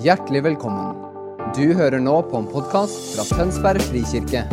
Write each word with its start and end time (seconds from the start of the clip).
Hjertelig 0.00 0.40
velkommen. 0.46 0.94
Du 1.52 1.74
hører 1.76 2.00
nå 2.00 2.14
på 2.30 2.38
en 2.38 2.46
podkast 2.48 3.10
fra 3.12 3.24
Tønsberg 3.28 3.82
frikirke. 3.84 4.46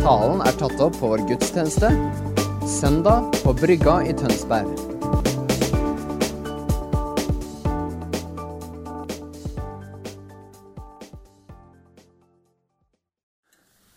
Talen 0.00 0.40
er 0.42 0.56
tatt 0.58 0.80
opp 0.82 0.96
på 0.98 1.10
vår 1.12 1.20
gudstjeneste 1.28 1.92
søndag 2.66 3.28
på 3.44 3.52
Brygga 3.54 4.00
i 4.02 4.16
Tønsberg. 4.18 4.72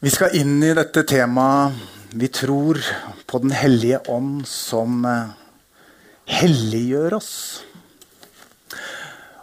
Vi 0.05 0.13
skal 0.13 0.37
inn 0.37 0.59
i 0.61 0.75
dette 0.77 1.01
temaet 1.09 1.73
Vi 2.13 2.29
tror 2.29 2.77
på 3.25 3.41
Den 3.41 3.55
hellige 3.57 4.03
ånd 4.13 4.45
som 4.45 5.01
eh, 5.09 5.33
helliggjør 6.37 7.17
oss. 7.17 7.33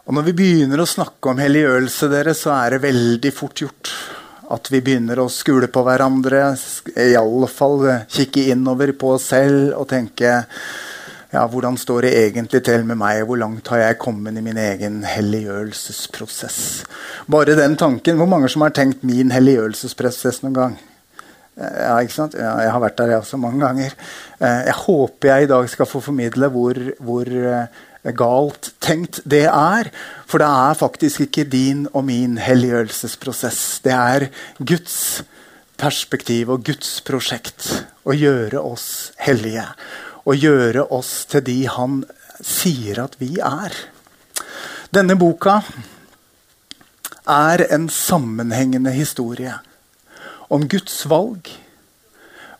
Og 0.04 0.12
Når 0.12 0.24
vi 0.26 0.32
begynner 0.36 0.82
å 0.82 0.88
snakke 0.88 1.30
om 1.30 1.38
helliggjørelse, 1.40 2.10
dere, 2.12 2.34
så 2.36 2.52
er 2.58 2.74
det 2.74 2.82
veldig 2.84 3.30
fort 3.32 3.62
gjort 3.62 3.92
at 4.52 4.68
vi 4.68 4.82
begynner 4.84 5.22
å 5.22 5.30
skule 5.32 5.70
på 5.72 5.80
hverandre. 5.86 6.50
I 7.00 7.14
alle 7.16 7.48
fall 7.48 7.86
kikke 8.12 8.50
innover 8.52 8.92
på 9.00 9.14
oss 9.14 9.30
selv 9.32 9.72
og 9.78 9.88
tenke 9.88 10.34
ja, 11.34 11.42
hvordan 11.50 11.78
står 11.80 12.04
det 12.04 12.10
egentlig 12.18 12.60
til 12.68 12.84
med 12.86 13.00
meg? 13.00 13.22
Hvor 13.24 13.40
langt 13.40 13.70
har 13.72 13.80
jeg 13.80 13.98
kommet 14.02 14.36
i 14.36 14.42
min 14.44 14.60
egen 14.60 15.00
helliggjørelsesprosess? 15.08 16.58
Bare 17.32 17.56
den 17.56 17.78
tanken. 17.80 18.20
Hvor 18.20 18.28
mange 18.28 18.52
som 18.52 18.62
har 18.62 18.76
tenkt 18.76 19.02
min 19.08 19.32
helliggjørelsesprosess 19.32 20.44
noen 20.44 20.58
gang? 20.60 20.76
Ja, 21.56 21.96
ikke 22.02 22.18
sant? 22.18 22.36
Ja, 22.36 22.52
jeg 22.60 22.76
har 22.76 22.84
vært 22.84 23.00
der 23.00 23.14
jeg 23.14 23.24
også 23.24 23.40
mange 23.40 23.64
ganger. 23.64 23.96
Eh, 24.36 24.62
jeg 24.68 24.78
håper 24.84 25.32
jeg 25.32 25.48
i 25.48 25.52
dag 25.56 25.72
skal 25.72 25.88
få 25.88 26.04
formidle 26.04 26.52
hvor, 26.52 26.80
hvor 27.00 27.30
eh, 27.30 27.82
galt 28.12 28.74
tenkt 28.84 29.22
det 29.24 29.46
er. 29.48 29.88
For 30.28 30.42
det 30.42 30.48
er 30.48 30.76
faktisk 30.76 31.24
ikke 31.24 31.46
din 31.48 31.86
og 31.92 32.04
min 32.04 32.36
helliggjørelsesprosess. 32.42 33.80
Det 33.84 33.94
er 33.96 34.28
Guds 34.60 35.22
perspektiv 35.80 36.52
og 36.54 36.66
Guds 36.66 37.00
prosjekt 37.06 37.70
å 38.04 38.12
gjøre 38.12 38.60
oss 38.60 39.12
hellige 39.24 39.66
og 40.24 40.36
gjøre 40.40 40.86
oss 40.94 41.24
til 41.32 41.44
de 41.44 41.58
han 41.68 42.02
sier 42.44 43.00
at 43.04 43.16
vi 43.20 43.34
er. 43.40 43.74
Denne 44.94 45.16
boka 45.18 45.58
er 47.28 47.64
en 47.72 47.88
sammenhengende 47.88 48.92
historie 48.94 49.56
om 50.52 50.68
Guds 50.68 51.04
valg. 51.10 51.48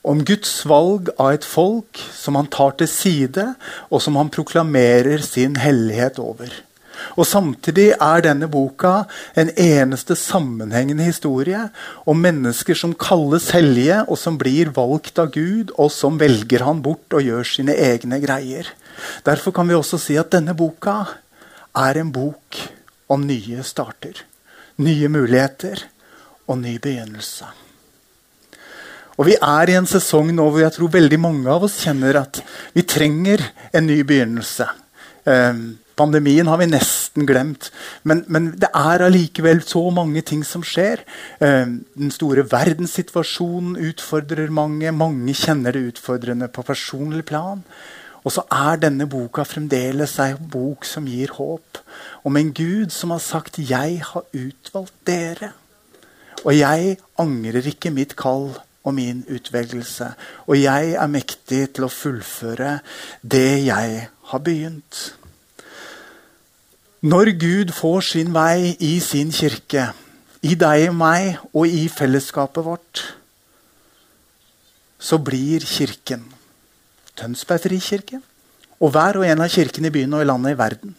Om 0.05 0.21
Guds 0.29 0.53
valg 0.69 1.09
av 1.17 1.33
et 1.33 1.47
folk 1.49 2.01
som 2.13 2.37
han 2.37 2.51
tar 2.53 2.77
til 2.81 2.91
side, 2.91 3.47
og 3.89 4.03
som 4.05 4.19
han 4.21 4.29
proklamerer 4.33 5.25
sin 5.25 5.57
hellighet 5.57 6.21
over. 6.21 6.53
Og 7.19 7.27
Samtidig 7.27 7.89
er 7.97 8.23
denne 8.25 8.49
boka 8.51 9.05
en 9.39 9.51
eneste 9.61 10.17
sammenhengende 10.19 11.07
historie 11.09 11.69
om 12.07 12.21
mennesker 12.23 12.79
som 12.79 12.95
kalles 12.99 13.51
hellige, 13.57 14.03
og 14.09 14.19
som 14.21 14.39
blir 14.41 14.73
valgt 14.77 15.19
av 15.19 15.33
Gud, 15.35 15.75
og 15.79 15.91
som 15.93 16.21
velger 16.21 16.67
han 16.67 16.83
bort 16.85 17.17
og 17.17 17.25
gjør 17.25 17.49
sine 17.49 17.75
egne 17.75 18.21
greier. 18.23 18.71
Derfor 19.27 19.55
kan 19.57 19.69
vi 19.69 19.79
også 19.79 19.99
si 20.01 20.19
at 20.21 20.33
denne 20.35 20.55
boka 20.57 21.01
er 21.75 21.99
en 21.99 22.13
bok 22.15 22.61
om 23.11 23.27
nye 23.27 23.65
starter. 23.67 24.25
Nye 24.85 25.09
muligheter 25.09 25.87
og 26.47 26.59
ny 26.61 26.79
begynnelse. 26.83 27.64
Og 29.15 29.29
Vi 29.29 29.37
er 29.39 29.70
i 29.70 29.79
en 29.79 29.87
sesong 29.87 30.33
nå 30.34 30.48
hvor 30.51 30.62
jeg 30.65 30.75
tror 30.75 30.91
veldig 30.91 31.20
mange 31.23 31.51
av 31.51 31.67
oss 31.69 31.79
kjenner 31.84 32.19
at 32.25 32.43
vi 32.75 32.83
trenger 32.83 33.43
en 33.73 33.87
ny 33.87 34.03
begynnelse. 34.07 34.67
Um, 35.25 35.79
Pandemien 35.95 36.48
har 36.51 36.59
vi 36.59 36.67
nesten 36.67 37.23
glemt, 37.27 37.69
men, 38.03 38.25
men 38.27 38.48
det 38.59 38.67
er 38.75 39.05
allikevel 39.07 39.61
så 39.62 39.83
mange 39.95 40.25
ting 40.27 40.41
som 40.47 40.65
skjer. 40.67 41.05
Eh, 41.39 41.69
den 41.70 42.11
store 42.11 42.42
verdenssituasjonen 42.51 43.77
utfordrer 43.79 44.51
mange. 44.51 44.91
Mange 44.91 45.36
kjenner 45.39 45.77
det 45.77 45.92
utfordrende 45.92 46.48
på 46.51 46.67
personlig 46.67 47.23
plan. 47.31 47.63
Og 48.25 48.35
så 48.35 48.42
er 48.51 48.83
denne 48.83 49.07
boka 49.07 49.45
fremdeles 49.46 50.17
en 50.25 50.51
bok 50.51 50.89
som 50.89 51.07
gir 51.07 51.36
håp. 51.39 51.79
Om 52.27 52.42
en 52.42 52.51
Gud 52.57 52.91
som 52.91 53.14
har 53.14 53.23
sagt 53.23 53.58
'Jeg 53.58 54.02
har 54.02 54.25
utvalgt 54.35 54.98
dere'. 55.07 55.52
Og 56.45 56.58
jeg 56.58 56.98
angrer 57.19 57.70
ikke 57.70 57.95
mitt 57.95 58.17
kall 58.17 58.57
og 58.84 58.95
min 58.95 59.24
utvelgelse. 59.28 60.12
Og 60.46 60.61
jeg 60.61 60.95
er 61.00 61.11
mektig 61.11 61.62
til 61.74 61.86
å 61.86 61.92
fullføre 61.92 62.78
det 63.20 63.64
jeg 63.64 64.06
har 64.30 64.45
begynt. 64.45 65.02
Når 67.05 67.34
Gud 67.40 67.72
får 67.77 68.06
sin 68.12 68.33
vei 68.33 68.77
i 68.80 68.96
sin 69.05 69.33
kirke, 69.33 69.90
i 70.45 70.55
deg 70.61 70.89
og 70.90 70.96
meg 70.96 71.42
og 71.52 71.68
i 71.68 71.89
fellesskapet 71.89 72.64
vårt, 72.64 73.02
så 75.01 75.18
blir 75.20 75.64
Kirken 75.68 76.24
Tønsberg 77.14 77.62
frikirke 77.62 78.18
og 78.83 78.90
hver 78.95 79.20
og 79.20 79.27
en 79.28 79.45
av 79.45 79.52
kirkene 79.52 79.90
i 79.90 79.95
byen 79.95 80.16
og 80.16 80.24
i 80.24 80.28
landet 80.28 80.55
i 80.55 80.58
verden. 80.58 80.95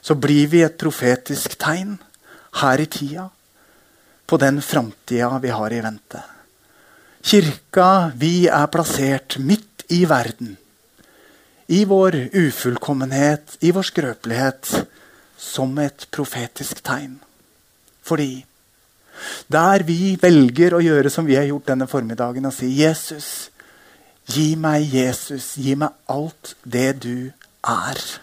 Så 0.00 0.14
blir 0.14 0.46
vi 0.52 0.62
et 0.62 0.78
profetisk 0.78 1.56
tegn 1.58 1.96
her 2.60 2.80
i 2.80 2.86
tida 2.86 3.26
på 4.28 4.38
den 4.40 4.60
framtida 4.62 5.40
vi 5.42 5.50
har 5.52 5.74
i 5.74 5.80
vente. 5.84 6.22
Kirka, 7.22 8.12
vi 8.14 8.46
er 8.46 8.66
plassert 8.70 9.38
midt 9.42 9.84
i 9.90 10.04
verden. 10.08 10.56
I 11.68 11.84
vår 11.84 12.14
ufullkommenhet, 12.32 13.58
i 13.60 13.72
vår 13.74 13.88
skrøpelighet 13.90 14.70
som 15.38 15.74
et 15.82 16.06
profetisk 16.14 16.80
tegn. 16.86 17.18
Fordi 18.02 18.44
der 19.50 19.82
vi 19.86 20.14
velger 20.20 20.76
å 20.78 20.82
gjøre 20.82 21.10
som 21.10 21.26
vi 21.26 21.36
har 21.36 21.48
gjort 21.48 21.68
denne 21.72 21.88
formiddagen, 21.90 22.46
og 22.46 22.54
si 22.54 22.70
'Jesus, 22.70 23.50
gi 24.30 24.54
meg 24.56 24.94
Jesus, 24.94 25.56
gi 25.56 25.74
meg 25.74 25.90
alt 26.08 26.54
det 26.64 27.02
du 27.02 27.32
er'. 27.66 28.18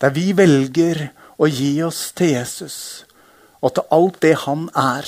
Der 0.00 0.10
vi 0.10 0.32
velger 0.32 1.10
å 1.38 1.46
gi 1.50 1.82
oss 1.82 2.12
til 2.12 2.34
Jesus 2.36 3.04
og 3.60 3.74
til 3.74 3.84
alt 3.90 4.22
det 4.22 4.36
han 4.44 4.68
er, 4.76 5.04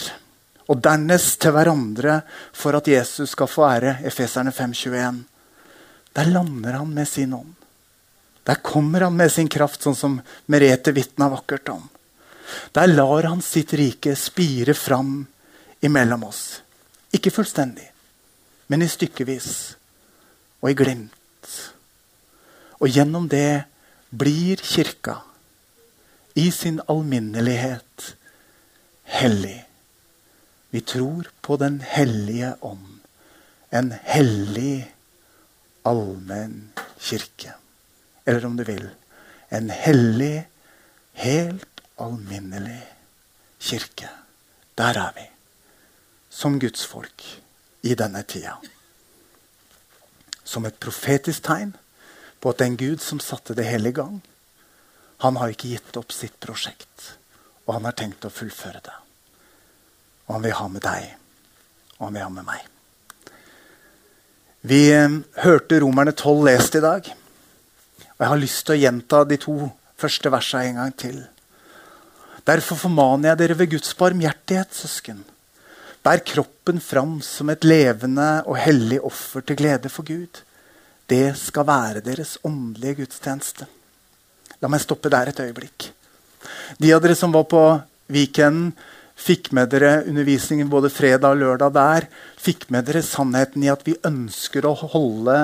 og 0.66 0.80
dernest 0.82 1.38
til 1.42 1.54
hverandre 1.54 2.20
for 2.56 2.76
at 2.78 2.88
Jesus 2.90 3.34
skal 3.36 3.50
få 3.50 3.66
ære, 3.68 3.98
Efeserne 4.08 4.50
5,21, 4.50 5.22
der 6.16 6.30
lander 6.32 6.80
han 6.80 6.94
med 6.94 7.08
sin 7.08 7.34
ånd. 7.36 7.54
Der 8.46 8.62
kommer 8.62 9.00
han 9.00 9.16
med 9.16 9.32
sin 9.32 9.48
kraft, 9.50 9.82
sånn 9.82 9.98
som 9.98 10.20
Merete 10.46 10.94
vitna 10.94 11.28
vakkert 11.32 11.68
om. 11.72 11.82
Der 12.72 12.86
lar 12.86 13.26
han 13.26 13.42
sitt 13.42 13.74
rike 13.74 14.14
spire 14.16 14.74
fram 14.74 15.26
imellom 15.82 16.24
oss. 16.28 16.60
Ikke 17.10 17.34
fullstendig, 17.34 17.88
men 18.70 18.82
i 18.82 18.90
stykkevis 18.90 19.50
og 20.62 20.70
i 20.70 20.78
glimt. 20.78 21.50
Og 22.78 22.90
gjennom 22.92 23.26
det 23.30 23.66
blir 24.14 24.62
Kirka 24.62 25.18
i 26.38 26.50
sin 26.52 26.80
alminnelighet 26.86 28.14
hellig. 29.18 29.65
Vi 30.70 30.80
tror 30.80 31.30
på 31.40 31.56
Den 31.56 31.80
hellige 31.80 32.56
ånd, 32.60 33.00
en 33.70 33.92
hellig 34.04 34.92
allmenn 35.86 36.72
kirke 36.98 37.54
eller 38.26 38.46
om 38.46 38.56
du 38.56 38.64
vil, 38.64 38.88
en 39.48 39.70
hellig, 39.70 40.48
helt 41.12 41.82
alminnelig 41.96 42.80
kirke. 43.58 44.08
Der 44.74 44.98
er 44.98 45.12
vi. 45.14 45.26
Som 46.28 46.58
Guds 46.60 46.84
folk 46.84 47.22
i 47.86 47.94
denne 47.94 48.22
tida. 48.26 48.56
Som 50.44 50.66
et 50.66 50.80
profetisk 50.82 51.46
tegn 51.46 51.76
på 52.42 52.50
at 52.50 52.58
den 52.60 52.76
Gud 52.76 52.98
som 53.00 53.22
satte 53.22 53.54
det 53.54 53.68
hele 53.70 53.94
i 53.94 53.96
gang, 53.96 54.18
han 55.22 55.38
har 55.38 55.54
ikke 55.54 55.70
gitt 55.76 55.96
opp 55.96 56.12
sitt 56.12 56.36
prosjekt. 56.42 57.14
Og 57.66 57.78
han 57.78 57.86
har 57.86 57.94
tenkt 57.96 58.26
å 58.26 58.30
fullføre 58.30 58.82
det. 58.82 58.98
Og 60.26 60.34
han 60.36 60.46
vil 60.46 60.56
ha 60.58 60.66
med 60.70 60.82
deg, 60.82 61.12
og 61.98 62.08
han 62.08 62.18
vil 62.18 62.26
ha 62.26 62.32
med 62.32 62.46
meg. 62.48 62.64
Vi 64.66 64.80
eh, 64.90 65.20
hørte 65.44 65.78
Romerne 65.82 66.12
12 66.12 66.44
lest 66.48 66.74
i 66.74 66.82
dag. 66.82 67.06
Og 68.16 68.24
jeg 68.24 68.32
har 68.32 68.40
lyst 68.40 68.64
til 68.66 68.74
å 68.74 68.80
gjenta 68.80 69.22
de 69.28 69.38
to 69.38 69.54
første 70.00 70.32
versene 70.32 70.70
en 70.70 70.80
gang 70.80 70.94
til. 70.98 71.20
Derfor 72.46 72.78
formaner 72.80 73.32
jeg 73.32 73.40
dere 73.42 73.58
ved 73.58 73.72
Guds 73.74 73.94
barmhjertighet, 73.98 74.74
søsken. 74.74 75.22
Bær 76.06 76.22
kroppen 76.26 76.78
fram 76.82 77.18
som 77.24 77.50
et 77.50 77.66
levende 77.66 78.28
og 78.46 78.58
hellig 78.62 79.00
offer 79.04 79.42
til 79.46 79.58
glede 79.58 79.90
for 79.90 80.06
Gud. 80.06 80.42
Det 81.10 81.34
skal 81.38 81.66
være 81.66 82.02
deres 82.06 82.36
åndelige 82.46 83.02
gudstjeneste. 83.02 83.66
La 84.62 84.70
meg 84.70 84.82
stoppe 84.82 85.10
der 85.12 85.30
et 85.30 85.42
øyeblikk. 85.42 85.90
De 86.78 86.94
av 86.94 87.02
dere 87.02 87.18
som 87.18 87.34
var 87.34 87.46
på 87.50 87.62
Viken 88.14 88.70
fikk 89.16 89.50
med 89.56 89.70
dere 89.72 90.02
undervisningen 90.06 90.68
både 90.70 90.90
fredag 90.92 91.34
og 91.34 91.40
lørdag 91.40 91.74
der. 91.76 92.06
Fikk 92.40 92.68
med 92.70 92.86
dere 92.86 93.02
sannheten 93.02 93.64
i 93.64 93.70
at 93.72 93.82
vi 93.86 93.96
ønsker 94.06 94.68
å 94.68 94.74
holde 94.92 95.38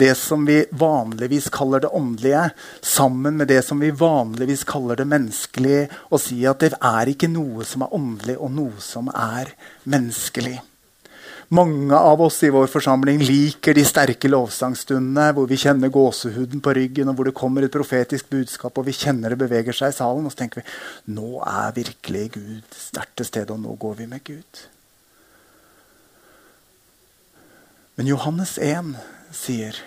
det 0.00 0.14
som 0.18 0.46
vi 0.48 0.62
vanligvis 0.70 1.50
kaller 1.54 1.84
det 1.84 1.92
åndelige, 1.94 2.48
sammen 2.82 3.38
med 3.38 3.52
det 3.52 3.60
som 3.66 3.80
vi 3.84 3.92
vanligvis 3.94 4.64
kaller 4.68 4.98
det 4.98 5.08
menneskelige, 5.08 5.86
og 6.10 6.22
si 6.24 6.40
at 6.48 6.64
det 6.64 6.74
er 6.78 7.12
ikke 7.12 7.30
noe 7.30 7.66
som 7.68 7.86
er 7.86 7.94
åndelig, 7.94 8.38
og 8.40 8.52
noe 8.56 8.82
som 8.82 9.12
er 9.12 9.54
menneskelig. 9.84 10.58
Mange 11.48 11.96
av 11.96 12.20
oss 12.20 12.42
i 12.44 12.50
vår 12.52 12.66
forsamling 12.68 13.22
liker 13.24 13.72
de 13.72 13.80
sterke 13.88 14.28
lovsangstundene 14.28 15.30
hvor 15.32 15.46
vi 15.48 15.56
kjenner 15.56 15.88
gåsehuden 15.88 16.60
på 16.60 16.74
ryggen, 16.76 17.08
og 17.08 17.16
hvor 17.16 17.30
det 17.30 17.38
kommer 17.38 17.64
et 17.64 17.72
profetisk 17.72 18.28
budskap, 18.28 18.76
og 18.76 18.84
vi 18.84 18.92
kjenner 18.92 19.32
det 19.32 19.38
beveger 19.40 19.76
seg 19.76 19.94
i 19.94 19.96
salen. 19.96 20.26
Og 20.28 20.34
så 20.34 20.42
tenker 20.42 20.60
vi 20.60 21.14
nå 21.16 21.38
er 21.48 21.72
virkelig 21.78 22.24
Gud 22.34 22.76
sterkt 22.76 23.14
til 23.16 23.28
stede, 23.30 23.56
og 23.56 23.62
nå 23.64 23.78
går 23.80 23.96
vi 24.02 24.08
med 24.10 24.24
Gud. 24.28 24.60
Men 27.96 28.12
Johannes 28.12 28.58
1 28.62 28.92
sier 29.34 29.80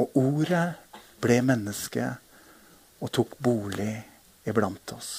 Og 0.00 0.14
ordet 0.16 0.74
ble 1.20 1.40
menneske 1.44 2.04
og 3.02 3.10
tok 3.12 3.34
bolig 3.44 3.94
iblant 4.48 4.92
oss. 4.96 5.10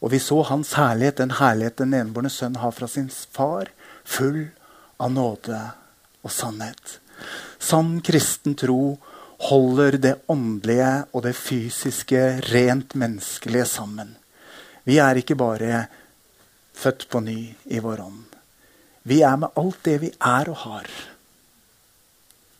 Og 0.00 0.12
vi 0.12 0.20
så 0.20 0.38
hans 0.48 0.72
herlighet, 0.78 1.18
den 1.20 1.34
herlighet 1.40 1.80
den 1.80 1.96
enbårne 1.96 2.30
sønn 2.32 2.56
har 2.60 2.72
fra 2.72 2.88
sin 2.88 3.10
far, 3.10 3.68
full 4.04 4.46
av 4.96 5.12
nåde 5.12 5.60
og 6.22 6.32
sannhet. 6.32 6.98
Sann 7.58 8.00
kristen 8.04 8.56
tro 8.58 8.96
holder 9.48 9.98
det 10.00 10.14
åndelige 10.32 11.06
og 11.12 11.24
det 11.26 11.34
fysiske, 11.36 12.22
rent 12.52 12.94
menneskelige 12.96 13.66
sammen. 13.68 14.14
Vi 14.86 14.98
er 15.02 15.20
ikke 15.20 15.36
bare 15.38 15.86
født 16.76 17.08
på 17.10 17.20
ny 17.24 17.40
i 17.64 17.82
vår 17.82 18.02
ånd. 18.06 18.24
Vi 19.06 19.20
er 19.22 19.36
med 19.38 19.54
alt 19.60 19.82
det 19.86 20.00
vi 20.02 20.10
er 20.14 20.50
og 20.50 20.60
har, 20.64 20.88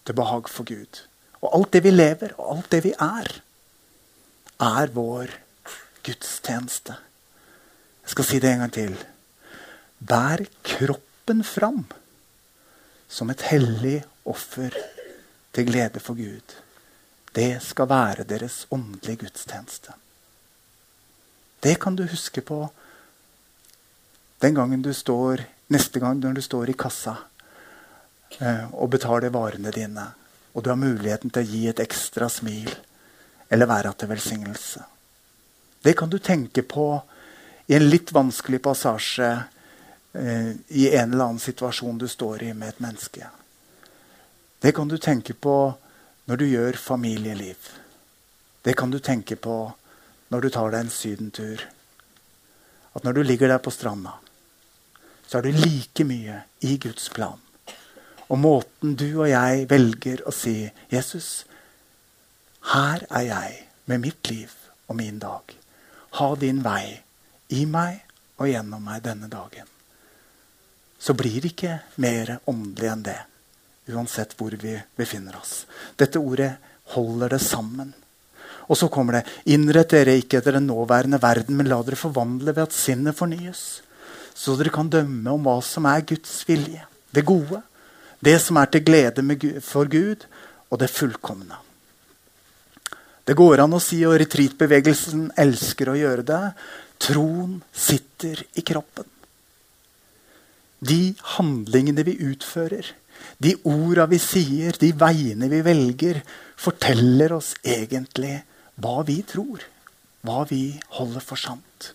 til 0.07 0.15
behag 0.15 0.51
for 0.53 0.69
Gud. 0.69 1.03
Og 1.43 1.51
alt 1.59 1.73
det 1.75 1.83
vi 1.85 1.93
lever, 1.93 2.37
og 2.39 2.57
alt 2.57 2.71
det 2.75 2.83
vi 2.85 2.93
er, 2.93 3.31
er 4.63 4.95
vår 4.95 5.33
gudstjeneste. 6.07 6.95
Jeg 8.07 8.15
skal 8.15 8.29
si 8.29 8.39
det 8.43 8.53
en 8.53 8.63
gang 8.65 8.75
til. 8.75 8.95
Bær 9.99 10.45
kroppen 10.63 11.43
fram 11.45 11.85
som 13.09 13.31
et 13.31 13.43
hellig 13.51 14.01
offer 14.27 14.75
til 15.55 15.69
glede 15.69 16.01
for 16.03 16.19
Gud. 16.19 16.57
Det 17.37 17.63
skal 17.63 17.89
være 17.89 18.25
deres 18.25 18.65
åndelige 18.73 19.27
gudstjeneste. 19.27 19.93
Det 21.63 21.79
kan 21.81 21.97
du 21.97 22.07
huske 22.07 22.41
på 22.41 22.67
den 24.41 24.55
gangen 24.55 24.83
du 24.83 24.93
står, 24.93 25.43
neste 25.73 26.01
gang 26.01 26.21
når 26.21 26.37
du 26.37 26.43
står 26.45 26.71
i 26.71 26.77
kassa 26.79 27.17
eh, 28.39 28.69
og 28.73 28.91
betaler 28.93 29.33
varene 29.33 29.73
dine, 29.73 30.05
og 30.53 30.65
du 30.65 30.71
har 30.71 30.81
muligheten 30.81 31.33
til 31.33 31.43
å 31.43 31.51
gi 31.51 31.63
et 31.71 31.81
ekstra 31.83 32.29
smil 32.33 32.71
eller 33.51 33.71
være 33.71 33.93
til 33.97 34.11
velsignelse. 34.11 34.85
Det 35.83 35.95
kan 35.97 36.11
du 36.11 36.19
tenke 36.19 36.63
på 36.63 36.87
i 37.67 37.77
en 37.77 37.89
litt 37.89 38.13
vanskelig 38.15 38.61
passasje 38.63 39.31
i 40.69 40.89
en 40.97 41.13
eller 41.13 41.25
annen 41.25 41.39
situasjon 41.39 41.99
du 41.99 42.09
står 42.09 42.43
i 42.43 42.53
med 42.55 42.69
et 42.69 42.81
menneske. 42.81 43.27
Det 44.59 44.73
kan 44.73 44.89
du 44.89 44.97
tenke 44.99 45.35
på 45.35 45.75
når 46.25 46.37
du 46.37 46.47
gjør 46.49 46.79
familieliv. 46.81 47.69
Det 48.63 48.75
kan 48.75 48.91
du 48.91 48.99
tenke 48.99 49.37
på 49.37 49.57
når 50.33 50.41
du 50.41 50.49
tar 50.51 50.73
deg 50.73 50.87
en 50.87 50.91
sydentur. 50.91 51.61
At 52.97 53.05
når 53.05 53.19
du 53.19 53.23
ligger 53.23 53.53
der 53.53 53.63
på 53.63 53.71
stranda, 53.71 54.17
så 55.27 55.39
er 55.39 55.47
du 55.47 55.61
like 55.61 56.07
mye 56.09 56.41
i 56.67 56.79
Guds 56.83 57.11
plan. 57.15 57.39
Og 58.27 58.41
måten 58.43 58.97
du 58.99 59.21
og 59.21 59.29
jeg 59.31 59.69
velger 59.71 60.25
å 60.27 60.35
si 60.35 60.71
'Jesus, 60.91 61.47
her 62.73 63.07
er 63.11 63.29
jeg 63.29 63.63
med 63.87 64.03
mitt 64.03 64.31
liv 64.31 64.51
og 64.89 64.97
min 64.97 65.21
dag'. 65.23 65.55
Ha 66.19 66.35
din 66.35 66.65
vei 66.65 67.03
i 67.49 67.65
meg 67.65 68.03
og 68.39 68.49
gjennom 68.49 68.83
meg 68.83 69.05
denne 69.05 69.29
dagen 69.31 69.76
så 71.07 71.15
blir 71.15 71.39
det 71.39 71.53
ikke 71.53 71.77
mer 72.03 72.33
åndelig 72.51 72.89
enn 72.91 73.05
det. 73.07 73.21
Uansett 73.95 74.33
hvor 74.35 74.57
vi 74.59 74.73
befinner 74.99 75.37
oss. 75.39 75.61
Dette 75.95 76.19
ordet 76.19 76.57
holder 76.97 77.37
det 77.37 77.43
sammen. 77.45 77.93
Og 78.67 78.75
så 78.75 78.89
kommer 78.91 79.21
det 79.21 79.53
Innrett 79.55 79.95
dere 79.95 80.17
ikke 80.19 80.41
etter 80.41 80.59
den 80.59 80.67
nåværende 80.67 81.23
verden, 81.23 81.55
men 81.55 81.71
la 81.71 81.79
dere 81.87 82.01
forvandle 82.01 82.51
ved 82.51 82.67
at 82.67 82.75
sinnet 82.75 83.15
fornyes. 83.15 83.63
Så 84.35 84.57
dere 84.59 84.75
kan 84.75 84.91
dømme 84.91 85.31
om 85.31 85.47
hva 85.47 85.61
som 85.63 85.87
er 85.87 86.03
Guds 86.11 86.41
vilje. 86.49 86.83
Det 87.15 87.23
gode. 87.25 87.63
Det 88.19 88.35
som 88.43 88.59
er 88.59 88.73
til 88.73 88.83
glede 88.83 89.63
for 89.63 89.87
Gud, 89.87 90.27
og 90.67 90.83
det 90.83 90.91
fullkomne. 90.91 91.63
Det 93.27 93.39
går 93.39 93.63
an 93.63 93.79
å 93.79 93.83
si, 93.83 94.03
og 94.07 94.19
retreatbevegelsen 94.19 95.29
elsker 95.39 95.93
å 95.93 96.01
gjøre 96.03 96.27
det, 96.27 96.47
troen 96.99 97.61
sitter 97.71 98.43
i 98.59 98.67
kroppen 98.67 99.07
de 100.87 101.01
handlingene 101.37 102.05
vi 102.07 102.17
utfører, 102.31 102.89
de 103.43 103.55
orda 103.69 104.07
vi 104.11 104.19
sier, 104.23 104.77
de 104.81 104.93
veiene 104.97 105.49
vi 105.53 105.63
velger, 105.65 106.21
forteller 106.57 107.35
oss 107.37 107.55
egentlig 107.65 108.39
hva 108.83 109.01
vi 109.09 109.21
tror. 109.27 109.65
Hva 110.27 110.43
vi 110.49 110.77
holder 110.97 111.23
for 111.25 111.39
sant. 111.39 111.93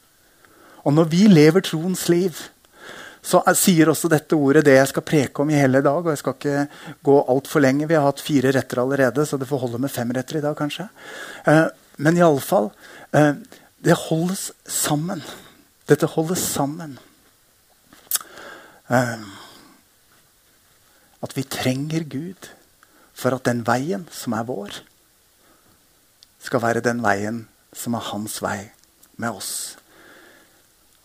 Og 0.86 0.96
når 0.96 1.10
vi 1.12 1.26
lever 1.30 1.64
troens 1.66 2.08
liv, 2.10 2.38
så 3.22 3.42
sier 3.58 3.92
også 3.92 4.10
dette 4.10 4.38
ordet 4.38 4.64
det 4.66 4.80
jeg 4.80 4.90
skal 4.90 5.06
preke 5.06 5.44
om 5.44 5.52
i 5.52 5.60
hele 5.60 5.84
dag. 5.86 6.00
og 6.02 6.10
Jeg 6.10 6.22
skal 6.24 6.38
ikke 6.38 6.64
gå 7.06 7.18
altfor 7.34 7.62
lenge. 7.62 7.88
Vi 7.90 7.98
har 7.98 8.08
hatt 8.08 8.24
fire 8.24 8.54
retter 8.56 8.82
allerede, 8.82 9.26
så 9.26 9.38
det 9.38 9.50
får 9.50 9.62
holde 9.66 9.82
med 9.84 9.94
fem 9.94 10.10
retter 10.16 10.40
i 10.40 10.44
dag, 10.46 10.58
kanskje. 10.58 10.88
Eh, 11.46 11.68
men 12.02 12.18
iallfall 12.18 12.72
eh, 13.14 13.34
Det 13.82 13.98
holdes 14.08 14.52
sammen. 14.66 15.22
Dette 15.90 16.10
holdes 16.10 16.42
sammen. 16.42 16.98
Ehm, 18.92 19.28
at 21.24 21.38
vi 21.38 21.44
trenger 21.48 22.04
Gud 22.04 22.50
for 23.14 23.36
at 23.36 23.46
den 23.48 23.64
veien 23.68 24.08
som 24.12 24.36
er 24.36 24.48
vår, 24.48 24.82
skal 26.42 26.64
være 26.64 26.84
den 26.84 27.04
veien 27.04 27.46
som 27.72 27.96
er 27.96 28.10
hans 28.12 28.40
vei 28.44 28.72
med 29.22 29.38
oss. 29.38 29.54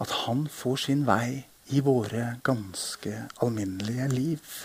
At 0.02 0.12
han 0.24 0.46
får 0.52 0.86
sin 0.86 1.04
vei 1.06 1.44
i 1.76 1.82
våre 1.84 2.36
ganske 2.46 3.12
alminnelige 3.42 4.08
liv. 4.12 4.56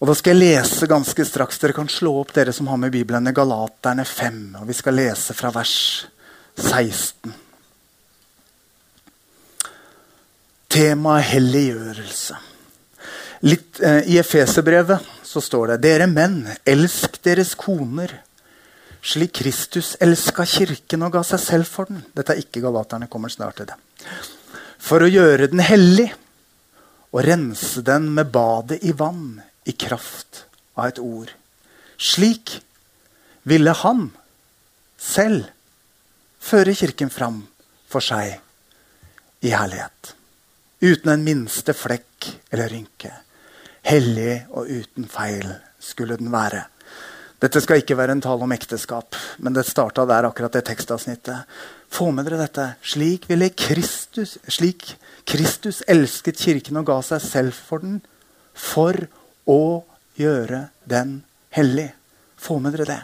Og 0.00 0.08
Da 0.08 0.14
skal 0.14 0.36
jeg 0.36 0.58
lese 0.58 0.86
ganske 0.90 1.24
straks. 1.24 1.58
Dere 1.58 1.72
kan 1.72 1.88
slå 1.88 2.18
opp, 2.20 2.34
dere 2.34 2.52
som 2.52 2.66
har 2.68 2.76
med 2.76 2.92
Bibelen, 2.92 3.32
Galaterne 3.34 4.04
5. 4.04 4.56
Og 4.60 4.68
vi 4.68 4.76
skal 4.76 4.94
lese 4.94 5.34
fra 5.34 5.50
vers 5.54 6.06
16. 6.60 7.43
Temaet 10.74 11.28
helliggjørelse. 11.30 12.36
Litt, 13.46 13.80
eh, 13.80 14.08
I 14.10 14.18
Efeserbrevet 14.18 15.04
så 15.22 15.40
står 15.40 15.74
det 15.74 15.82
Dere 15.84 16.06
menn, 16.10 16.48
elsk 16.66 17.20
deres 17.22 17.52
koner 17.54 18.10
slik 19.04 19.34
Kristus 19.38 19.92
elska 20.00 20.46
kirken 20.48 21.04
og 21.04 21.12
ga 21.14 21.22
seg 21.22 21.42
selv 21.42 21.68
for 21.68 21.90
den. 21.90 22.02
Dette 22.16 22.32
er 22.34 22.40
ikke 22.42 22.62
Galaterne, 22.64 23.06
kommer 23.06 23.28
snart 23.28 23.60
til 23.60 23.68
det. 23.68 23.76
For 24.80 25.04
å 25.04 25.10
gjøre 25.10 25.50
den 25.52 25.62
hellig 25.62 26.08
og 27.12 27.22
rense 27.22 27.84
den 27.84 28.08
med 28.16 28.32
badet 28.32 28.80
i 28.82 28.96
vann 28.96 29.42
i 29.68 29.76
kraft 29.78 30.46
av 30.74 30.88
et 30.88 30.98
ord. 30.98 31.30
Slik 32.00 32.56
ville 33.44 33.76
han 33.84 34.08
selv 34.98 35.46
føre 36.40 36.74
kirken 36.74 37.12
fram 37.12 37.44
for 37.86 38.02
seg 38.02 38.40
i 39.44 39.52
herlighet 39.54 40.16
uten 40.84 41.12
en 41.14 41.24
minste 41.24 41.72
flekk 41.76 42.28
eller 42.52 42.72
rynke. 42.72 43.10
Hellig 43.84 44.44
og 44.52 44.68
uten 44.68 45.08
feil 45.08 45.48
skulle 45.82 46.18
den 46.20 46.32
være. 46.32 46.64
Dette 47.44 47.60
skal 47.60 47.82
ikke 47.82 47.96
være 47.98 48.14
en 48.16 48.22
tale 48.24 48.46
om 48.46 48.52
ekteskap, 48.54 49.16
men 49.44 49.52
det 49.56 49.66
starta 49.68 50.06
der, 50.08 50.28
akkurat 50.28 50.54
det 50.54 50.64
tekstavsnittet. 50.68 51.48
Få 51.92 52.08
med 52.14 52.24
dere 52.28 52.40
dette. 52.40 52.70
Slik 52.80 53.26
ville 53.28 53.50
Kristus, 53.52 54.38
slik 54.48 54.94
Kristus 55.28 55.82
elsket 55.90 56.40
kirken 56.40 56.80
og 56.80 56.88
ga 56.88 57.00
seg 57.04 57.20
selv 57.24 57.56
for 57.56 57.84
den, 57.84 57.98
for 58.54 58.96
å 59.50 59.84
gjøre 60.16 60.68
den 60.88 61.18
hellig. 61.56 61.90
Få 62.40 62.60
med 62.62 62.76
dere 62.76 62.88
det. 62.88 63.02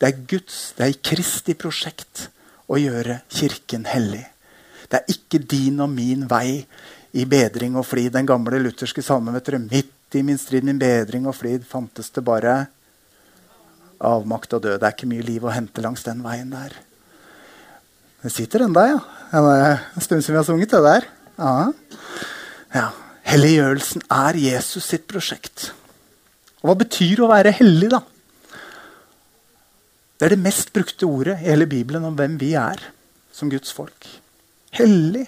Det 0.00 0.08
er 0.08 0.24
Guds, 0.32 0.58
det 0.78 0.86
er 0.86 1.02
Kristi 1.04 1.56
prosjekt 1.58 2.28
å 2.68 2.80
gjøre 2.80 3.20
kirken 3.32 3.84
hellig. 3.90 4.24
Det 4.88 5.00
er 5.00 5.12
ikke 5.12 5.40
din 5.50 5.80
og 5.84 5.92
min 5.92 6.24
vei 6.30 6.64
i 7.14 7.24
bedring 7.28 7.76
og 7.78 7.86
flid. 7.86 8.12
Den 8.14 8.26
gamle 8.26 8.58
lutherske 8.62 9.02
salmen. 9.02 9.34
vet 9.34 9.46
dere, 9.46 9.62
Midt 9.62 10.18
i 10.18 10.22
min 10.22 10.38
strid, 10.38 10.64
min 10.66 10.78
bedring 10.78 11.26
og 11.26 11.36
flid, 11.38 11.64
fantes 11.66 12.10
det 12.14 12.24
bare 12.26 12.66
avmakt 14.04 14.52
og 14.54 14.62
død. 14.62 14.80
Det 14.80 14.88
er 14.88 14.96
ikke 14.96 15.10
mye 15.10 15.26
liv 15.26 15.44
å 15.44 15.54
hente 15.54 15.82
langs 15.82 16.04
den 16.06 16.22
veien 16.24 16.50
der. 16.52 16.74
Det 18.24 18.32
sitter 18.32 18.64
ennå, 18.64 18.82
ja. 18.88 19.00
Det 19.30 19.40
er 19.52 19.80
en 19.94 20.04
stund 20.04 20.24
siden 20.24 20.34
vi 20.34 20.40
har 20.40 20.46
sunget 20.48 20.74
det 20.74 20.82
der. 20.84 21.06
Ja. 21.38 21.54
ja. 22.74 22.88
Helliggjørelsen 23.24 24.04
er 24.12 24.38
Jesus 24.38 24.86
sitt 24.88 25.06
prosjekt. 25.10 25.70
Og 26.62 26.70
Hva 26.70 26.76
betyr 26.84 27.24
å 27.24 27.30
være 27.30 27.54
hellig, 27.56 27.90
da? 27.92 28.00
Det 30.14 30.28
er 30.28 30.34
det 30.36 30.44
mest 30.44 30.70
brukte 30.72 31.08
ordet 31.08 31.38
i 31.40 31.48
hele 31.50 31.66
Bibelen 31.68 32.04
om 32.08 32.14
hvem 32.16 32.36
vi 32.40 32.52
er 32.56 32.80
som 33.34 33.50
Guds 33.52 33.74
folk. 33.74 34.06
Hellig. 34.78 35.26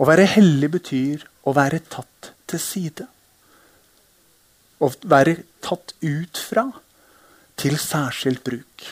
Å 0.00 0.06
være 0.08 0.24
hellig 0.32 0.70
betyr 0.78 1.26
å 1.44 1.52
være 1.56 1.82
tatt 1.92 2.30
til 2.48 2.62
side. 2.62 3.04
Å 4.80 4.88
være 5.12 5.42
tatt 5.60 5.92
ut 6.00 6.40
fra 6.40 6.70
til 7.60 7.76
særskilt 7.76 8.40
bruk. 8.46 8.86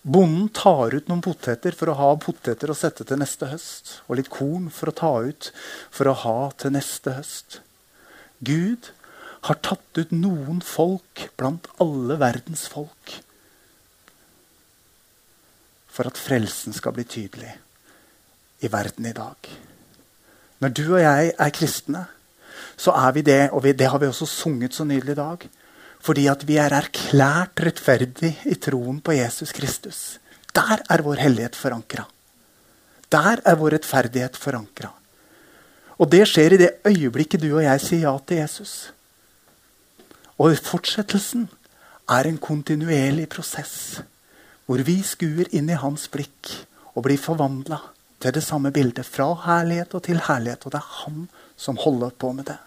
Bonden 0.00 0.48
tar 0.56 0.94
ut 0.96 1.10
noen 1.10 1.20
poteter 1.20 1.76
for 1.76 1.92
å 1.92 1.98
ha 1.98 2.08
poteter 2.16 2.72
å 2.72 2.78
sette 2.78 3.04
til 3.04 3.20
neste 3.20 3.50
høst. 3.50 3.98
Og 4.08 4.16
litt 4.16 4.32
korn 4.32 4.70
for 4.72 4.88
å 4.88 4.96
ta 4.96 5.12
ut 5.28 5.50
for 5.92 6.08
å 6.08 6.16
ha 6.22 6.38
til 6.56 6.72
neste 6.72 7.18
høst. 7.18 7.60
Gud 8.40 8.94
har 9.44 9.60
tatt 9.60 10.00
ut 10.00 10.12
noen 10.16 10.64
folk 10.64 11.26
blant 11.36 11.68
alle 11.84 12.16
verdens 12.20 12.64
folk. 12.72 13.18
For 15.90 16.08
at 16.08 16.20
frelsen 16.20 16.72
skal 16.72 16.96
bli 16.96 17.04
tydelig 17.04 17.58
i 18.64 18.72
verden 18.72 19.08
i 19.08 19.16
dag. 19.16 19.50
Når 20.60 20.72
du 20.76 20.84
og 20.92 21.00
jeg 21.00 21.32
er 21.40 21.52
kristne, 21.56 22.04
så 22.76 22.92
er 22.96 23.12
vi 23.16 23.24
det, 23.24 23.50
og 23.52 23.64
det 23.64 23.88
har 23.88 23.98
vi 24.00 24.08
også 24.08 24.26
sunget 24.28 24.76
så 24.76 24.84
nydelig 24.84 25.16
i 25.16 25.20
dag. 25.20 25.48
Fordi 26.00 26.26
at 26.32 26.46
vi 26.48 26.56
er 26.56 26.72
erklært 26.72 27.60
rettferdig 27.60 28.32
i 28.48 28.56
troen 28.56 29.00
på 29.04 29.12
Jesus 29.12 29.52
Kristus. 29.52 30.18
Der 30.56 30.80
er 30.88 31.02
vår 31.04 31.20
hellighet 31.20 31.56
forankra. 31.56 32.06
Der 33.12 33.42
er 33.44 33.56
vår 33.56 33.76
rettferdighet 33.76 34.36
forankra. 34.36 34.92
Og 36.00 36.08
det 36.12 36.24
skjer 36.28 36.56
i 36.56 36.60
det 36.60 36.70
øyeblikket 36.88 37.42
du 37.42 37.50
og 37.52 37.64
jeg 37.64 37.80
sier 37.84 38.06
ja 38.06 38.14
til 38.24 38.40
Jesus. 38.40 38.74
Og 40.40 40.56
fortsettelsen 40.56 41.48
er 42.08 42.28
en 42.28 42.40
kontinuerlig 42.40 43.28
prosess 43.28 44.00
hvor 44.64 44.80
vi 44.86 45.00
skuer 45.02 45.50
inn 45.56 45.68
i 45.68 45.78
hans 45.78 46.06
blikk 46.08 46.52
og 46.94 47.04
blir 47.04 47.18
forvandla 47.20 47.80
til 48.20 48.34
det 48.36 48.42
samme 48.44 48.72
bildet. 48.74 49.06
Fra 49.08 49.32
herlighet 49.46 49.94
og 49.96 50.04
til 50.06 50.20
herlighet. 50.26 50.66
Og 50.66 50.74
det 50.74 50.80
er 50.80 50.96
han 51.04 51.22
som 51.60 51.80
holder 51.80 52.12
på 52.16 52.32
med 52.36 52.50
det. 52.52 52.58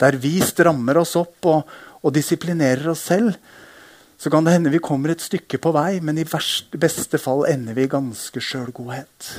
Der 0.00 0.18
vi 0.20 0.38
strammer 0.44 1.00
oss 1.00 1.14
opp 1.16 1.48
og, 1.48 1.68
og 2.02 2.14
disiplinerer 2.14 2.90
oss 2.92 3.06
selv, 3.08 3.36
så 4.22 4.30
kan 4.30 4.46
det 4.46 4.52
hende 4.54 4.70
vi 4.70 4.78
kommer 4.78 5.10
et 5.10 5.24
stykke 5.24 5.58
på 5.58 5.72
vei, 5.74 5.96
men 6.04 6.20
i 6.20 6.26
verste, 6.28 6.78
beste 6.78 7.18
fall 7.18 7.42
ender 7.50 7.74
vi 7.74 7.88
i 7.88 7.90
ganske 7.90 8.38
sjølgodhet. 8.38 9.30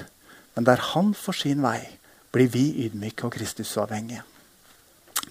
Men 0.57 0.67
der 0.67 0.81
han 0.91 1.13
får 1.15 1.37
sin 1.39 1.61
vei, 1.63 1.79
blir 2.33 2.49
vi 2.51 2.65
ydmyke 2.87 3.29
og 3.29 3.37
Kristusavhengige. 3.37 4.25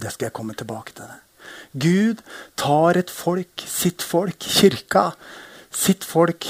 Det 0.00 0.14
skal 0.14 0.30
jeg 0.30 0.36
komme 0.38 0.56
tilbake 0.56 0.94
til. 0.96 1.10
Gud 1.76 2.22
tar 2.56 2.96
et 2.96 3.10
folk, 3.12 3.64
sitt 3.66 4.02
folk, 4.06 4.38
kirka, 4.40 5.10
sitt 5.68 6.06
folk, 6.06 6.46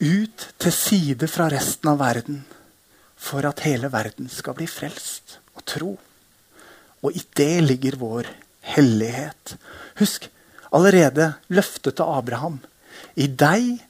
ut 0.00 0.46
til 0.60 0.72
side 0.72 1.28
fra 1.28 1.50
resten 1.52 1.92
av 1.92 2.00
verden 2.00 2.40
for 3.20 3.44
at 3.44 3.62
hele 3.66 3.90
verden 3.92 4.30
skal 4.32 4.56
bli 4.56 4.66
frelst 4.70 5.38
og 5.58 5.64
tro. 5.68 5.90
Og 7.04 7.16
i 7.16 7.22
det 7.36 7.60
ligger 7.66 7.98
vår 8.00 8.30
hellighet. 8.74 9.56
Husk, 10.00 10.28
allerede 10.72 11.34
løftet 11.52 11.98
til 11.98 12.16
Abraham. 12.16 12.60
I 13.16 13.28
deg 13.28 13.80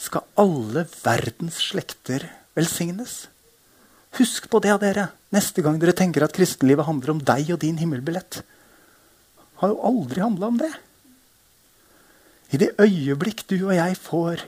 skal 0.00 0.26
alle 0.40 0.86
verdens 1.04 1.60
slekter 1.70 2.26
velsignes. 2.58 3.28
Husk 4.18 4.48
på 4.50 4.58
det, 4.64 4.74
dere, 4.82 5.10
neste 5.30 5.62
gang 5.62 5.78
dere 5.78 5.94
tenker 5.94 6.24
at 6.26 6.34
kristenlivet 6.34 6.88
handler 6.88 7.14
om 7.14 7.22
deg 7.22 7.52
og 7.54 7.60
din 7.62 7.78
himmelbillett. 7.78 8.42
har 9.60 9.68
jo 9.68 9.82
aldri 9.86 10.22
handla 10.24 10.46
om 10.46 10.58
det. 10.58 10.72
I 12.50 12.58
det 12.58 12.74
øyeblikk 12.80 13.44
du 13.46 13.68
og 13.68 13.74
jeg 13.76 13.96
får 14.00 14.42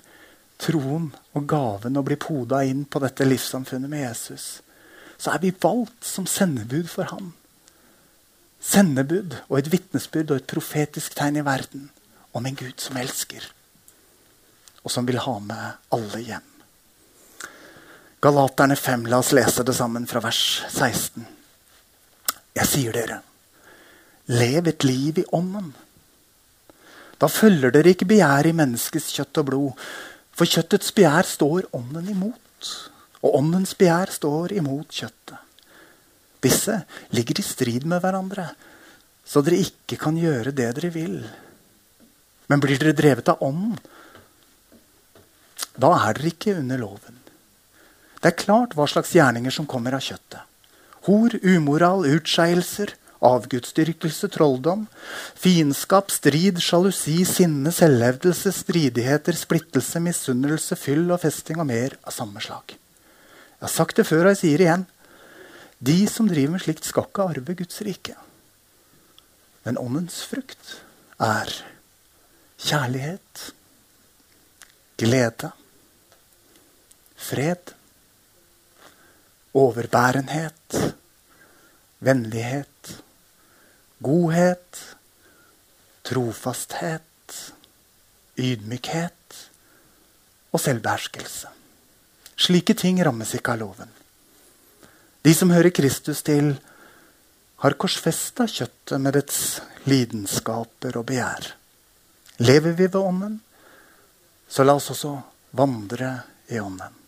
troen 0.62 1.10
og 1.34 1.46
gaven 1.50 1.98
å 1.98 2.04
bli 2.06 2.16
poda 2.20 2.62
inn 2.64 2.84
på 2.86 3.02
dette 3.02 3.26
livssamfunnet 3.26 3.90
med 3.90 4.06
Jesus, 4.06 4.46
så 5.18 5.34
er 5.34 5.42
vi 5.42 5.54
valgt 5.62 6.06
som 6.06 6.26
sendebud 6.26 6.90
for 6.90 7.10
ham 7.10 7.32
sendebud 8.62 9.34
og 9.48 9.58
et 9.58 9.70
vitnesbyrd 9.72 10.30
og 10.30 10.40
et 10.40 10.48
profetisk 10.50 11.16
tegn 11.18 11.40
i 11.40 11.46
verden 11.46 11.88
om 12.36 12.46
en 12.46 12.56
Gud 12.56 12.78
som 12.80 12.96
elsker, 12.96 13.44
og 14.82 14.94
som 14.94 15.06
vil 15.08 15.20
ha 15.20 15.34
med 15.42 15.92
alle 15.92 16.22
hjem. 16.22 16.48
Galaterne 18.22 18.78
5, 18.78 19.08
la 19.10 19.18
oss 19.18 19.32
lese 19.34 19.66
det 19.66 19.74
sammen 19.74 20.06
fra 20.06 20.22
vers 20.22 20.62
16. 20.70 21.26
Jeg 22.54 22.70
sier 22.70 22.94
dere, 22.94 23.18
lev 24.30 24.70
et 24.70 24.86
liv 24.86 25.18
i 25.18 25.26
ånden. 25.34 25.72
Da 27.18 27.28
følger 27.30 27.74
dere 27.74 27.92
ikke 27.92 28.08
begjær 28.14 28.46
i 28.46 28.54
menneskets 28.54 29.10
kjøtt 29.16 29.42
og 29.42 29.48
blod, 29.50 29.84
for 30.42 30.50
kjøttets 30.50 30.90
begjær 30.90 31.26
står 31.28 31.68
ånden 31.78 32.08
imot, 32.10 32.68
og 33.22 33.36
åndens 33.38 33.76
begjær 33.78 34.10
står 34.10 34.50
imot 34.56 34.90
kjøttet. 34.90 35.38
Disse 36.42 36.80
ligger 37.14 37.38
i 37.38 37.44
strid 37.46 37.86
med 37.86 38.02
hverandre, 38.02 38.48
så 39.22 39.38
dere 39.46 39.60
ikke 39.62 40.00
kan 40.02 40.18
gjøre 40.18 40.50
det 40.50 40.66
dere 40.80 40.90
vil. 40.90 41.14
Men 42.50 42.64
blir 42.64 42.82
dere 42.82 42.96
drevet 42.98 43.30
av 43.30 43.44
ånden, 43.46 43.78
da 45.78 45.92
er 46.00 46.18
dere 46.18 46.32
ikke 46.32 46.56
under 46.58 46.82
loven. 46.82 47.22
Det 48.18 48.32
er 48.32 48.42
klart 48.42 48.74
hva 48.74 48.88
slags 48.90 49.14
gjerninger 49.14 49.54
som 49.54 49.70
kommer 49.70 49.94
av 49.94 50.02
kjøttet. 50.02 50.42
Hor, 51.06 51.38
umoral, 51.38 52.02
utskeielser, 52.18 52.96
avgudsdyrkelse, 53.22 54.28
trolldom, 54.34 54.86
fiendskap, 55.38 56.10
strid, 56.10 56.60
sjalusi, 56.62 57.20
sinne, 57.28 57.72
selvhevdelse, 57.74 58.52
stridigheter, 58.56 59.36
splittelse, 59.38 60.02
misunnelse, 60.02 60.78
fyll 60.78 61.06
og 61.10 61.22
festing 61.22 61.62
og 61.62 61.68
mer 61.70 61.96
av 62.02 62.16
samme 62.16 62.42
slag. 62.42 62.74
Jeg 62.74 63.68
har 63.68 63.74
sagt 63.76 64.00
det 64.00 64.08
før, 64.08 64.26
og 64.26 64.34
jeg 64.34 64.42
sier 64.42 64.58
det 64.58 64.68
igjen. 64.68 64.86
De 65.82 65.98
som 66.10 66.28
driver 66.30 66.56
med 66.56 66.64
slikt, 66.64 66.86
skal 66.86 67.06
ikke 67.08 67.28
arve 67.30 67.58
Guds 67.58 67.82
rike. 67.86 68.16
Men 69.62 69.78
åndens 69.78 70.22
frukt 70.26 70.78
er 71.22 71.50
kjærlighet, 72.62 73.44
glede, 74.98 75.52
fred, 77.18 77.74
overbærenhet, 79.54 80.78
vennlighet, 82.02 83.02
godhet, 84.02 84.78
trofasthet, 86.06 87.38
ydmykhet 88.36 89.38
og 90.52 90.60
selvbeherskelse. 90.60 91.50
Slike 92.42 92.74
ting 92.74 92.98
rammes 93.04 93.34
ikke 93.36 93.54
av 93.54 93.62
loven. 93.62 93.90
De 95.22 95.34
som 95.34 95.52
hører 95.54 95.70
Kristus 95.70 96.24
til, 96.26 96.56
har 97.62 97.78
korsfesta 97.78 98.48
kjøttet 98.50 98.98
med 98.98 99.14
dets 99.14 99.42
lidenskaper 99.86 100.96
og 100.98 101.06
begjær. 101.12 101.52
Lever 102.42 102.74
vi 102.74 102.88
ved 102.88 102.98
Ånden, 102.98 103.36
så 104.48 104.66
la 104.66 104.74
oss 104.74 104.90
også 104.90 105.12
vandre 105.54 106.16
i 106.50 106.58
Ånden. 106.58 106.98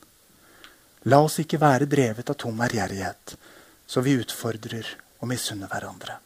La 1.11 1.19
oss 1.25 1.41
ikke 1.43 1.59
være 1.61 1.91
drevet 1.91 2.31
av 2.31 2.39
tom 2.39 2.63
ærgjerrighet, 2.65 3.35
så 3.87 4.01
vi 4.05 4.15
utfordrer 4.21 4.87
og 5.19 5.29
misunner 5.29 5.69
hverandre. 5.69 6.21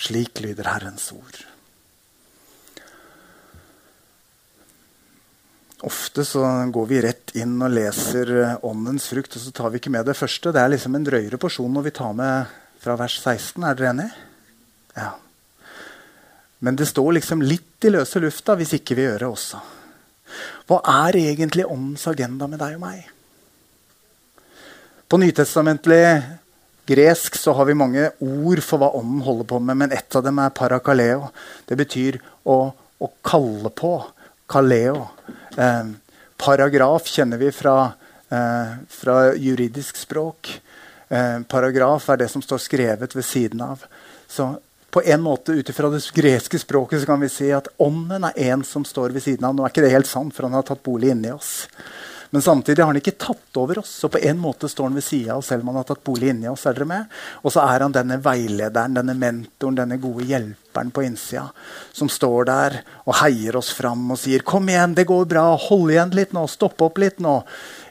Slik 0.00 0.40
lyder 0.40 0.64
Herrens 0.64 1.10
ord. 1.12 1.42
Ofte 5.80 6.24
så 6.24 6.44
går 6.72 6.86
vi 6.86 7.00
rett 7.04 7.34
inn 7.40 7.54
og 7.62 7.72
leser 7.72 8.32
eh, 8.36 8.56
åndens 8.68 9.06
frukt, 9.12 9.36
og 9.36 9.44
så 9.44 9.52
tar 9.56 9.72
vi 9.72 9.80
ikke 9.80 9.92
med 9.92 10.08
det 10.08 10.16
første. 10.16 10.52
Det 10.52 10.60
er 10.60 10.72
liksom 10.74 10.96
en 10.96 11.06
drøyere 11.06 11.40
porsjon 11.40 11.72
når 11.72 11.86
vi 11.88 11.92
tar 11.96 12.16
med 12.16 12.56
fra 12.80 12.96
vers 13.00 13.16
16. 13.20 13.64
Er 13.64 13.78
dere 13.78 13.92
enig? 13.94 14.08
Ja. 14.96 15.14
Men 16.60 16.76
det 16.76 16.88
står 16.90 17.14
liksom 17.16 17.44
litt 17.44 17.88
i 17.88 17.92
løse 17.92 18.20
lufta 18.20 18.56
hvis 18.60 18.74
ikke 18.76 18.96
vi 18.98 19.06
gjør 19.06 19.24
det 19.24 19.30
også. 19.30 19.62
Hva 20.68 20.82
er 21.04 21.16
egentlig 21.22 21.64
åndens 21.64 22.04
agenda 22.08 22.48
med 22.48 22.60
deg 22.60 22.76
og 22.76 22.84
meg? 22.84 23.08
På 25.10 25.18
nytestamentlig 25.18 26.04
gresk 26.90 27.38
så 27.38 27.54
har 27.56 27.68
vi 27.68 27.78
mange 27.78 28.10
ord 28.18 28.62
for 28.66 28.82
hva 28.82 28.90
ånden 28.98 29.22
holder 29.24 29.48
på 29.48 29.60
med, 29.62 29.78
men 29.82 29.94
ett 29.94 30.16
av 30.18 30.26
dem 30.26 30.40
er 30.42 30.54
parakaleo. 30.54 31.30
Det 31.68 31.78
betyr 31.78 32.18
å, 32.44 32.58
å 32.74 33.10
kalle 33.26 33.70
på. 33.70 33.94
Kaleo. 34.50 35.04
Eh, 35.56 35.92
paragraf 36.40 37.06
kjenner 37.06 37.38
vi 37.38 37.52
fra, 37.54 37.92
eh, 38.28 38.74
fra 38.88 39.20
juridisk 39.38 39.96
språk. 39.96 40.56
Eh, 41.10 41.38
paragraf 41.48 42.08
er 42.10 42.16
det 42.24 42.30
som 42.30 42.42
står 42.42 42.58
skrevet 42.58 43.14
ved 43.16 43.24
siden 43.24 43.62
av. 43.62 43.86
Så 44.28 44.56
på 44.90 45.02
en 45.06 45.22
måte 45.22 45.52
Ut 45.52 45.68
ifra 45.68 45.90
det 45.90 46.02
greske 46.14 46.58
språket 46.58 47.00
så 47.00 47.06
kan 47.06 47.20
vi 47.20 47.28
si 47.28 47.50
at 47.54 47.68
ånden 47.78 48.24
er 48.24 48.38
en 48.50 48.64
som 48.64 48.84
står 48.84 49.14
ved 49.14 49.22
siden 49.22 49.46
av. 49.46 49.54
Nå 49.54 49.64
er 49.64 49.70
ikke 49.70 49.86
det 49.86 49.94
helt 49.94 50.10
sant, 50.10 50.34
for 50.34 50.48
han 50.48 50.58
har 50.58 50.66
tatt 50.66 50.82
bolig 50.82 51.12
inni 51.14 51.30
oss. 51.30 51.68
Men 52.30 52.42
samtidig 52.42 52.82
har 52.82 52.86
han 52.92 52.98
ikke 53.00 53.18
tatt 53.18 53.58
over 53.58 53.80
oss. 53.82 53.90
Så 53.90 54.08
på 54.08 54.18
en 54.22 54.38
måte 54.38 54.68
står 54.70 54.84
han 54.84 54.94
ved 54.94 55.04
sida 55.04 55.32
av 55.34 55.42
oss 55.42 55.48
selv 55.50 55.64
om 55.64 55.72
han 55.72 55.80
har 55.80 55.88
tatt 55.88 56.04
bolig 56.06 56.28
inni 56.30 56.48
oss. 56.48 56.66
er 56.66 56.76
dere 56.78 56.86
med? 56.86 57.16
Og 57.42 57.50
så 57.50 57.64
er 57.66 57.82
han 57.82 57.94
denne 57.94 58.20
veilederen, 58.22 58.94
denne 58.94 59.16
mentoren, 59.18 59.78
denne 59.80 59.98
gode 59.98 60.28
hjelperen 60.28 60.92
på 60.94 61.02
innsida. 61.02 61.48
Som 61.92 62.08
står 62.08 62.46
der 62.46 62.76
og 63.02 63.16
heier 63.24 63.58
oss 63.58 63.72
fram 63.74 64.12
og 64.12 64.18
sier 64.18 64.42
'Kom 64.46 64.68
igjen, 64.68 64.94
det 64.94 65.06
går 65.06 65.26
bra. 65.26 65.56
Hold 65.56 65.90
igjen 65.90 66.14
litt 66.14 66.32
nå. 66.32 66.46
Stopp 66.46 66.80
opp 66.82 66.98
litt 66.98 67.18
nå.' 67.18 67.42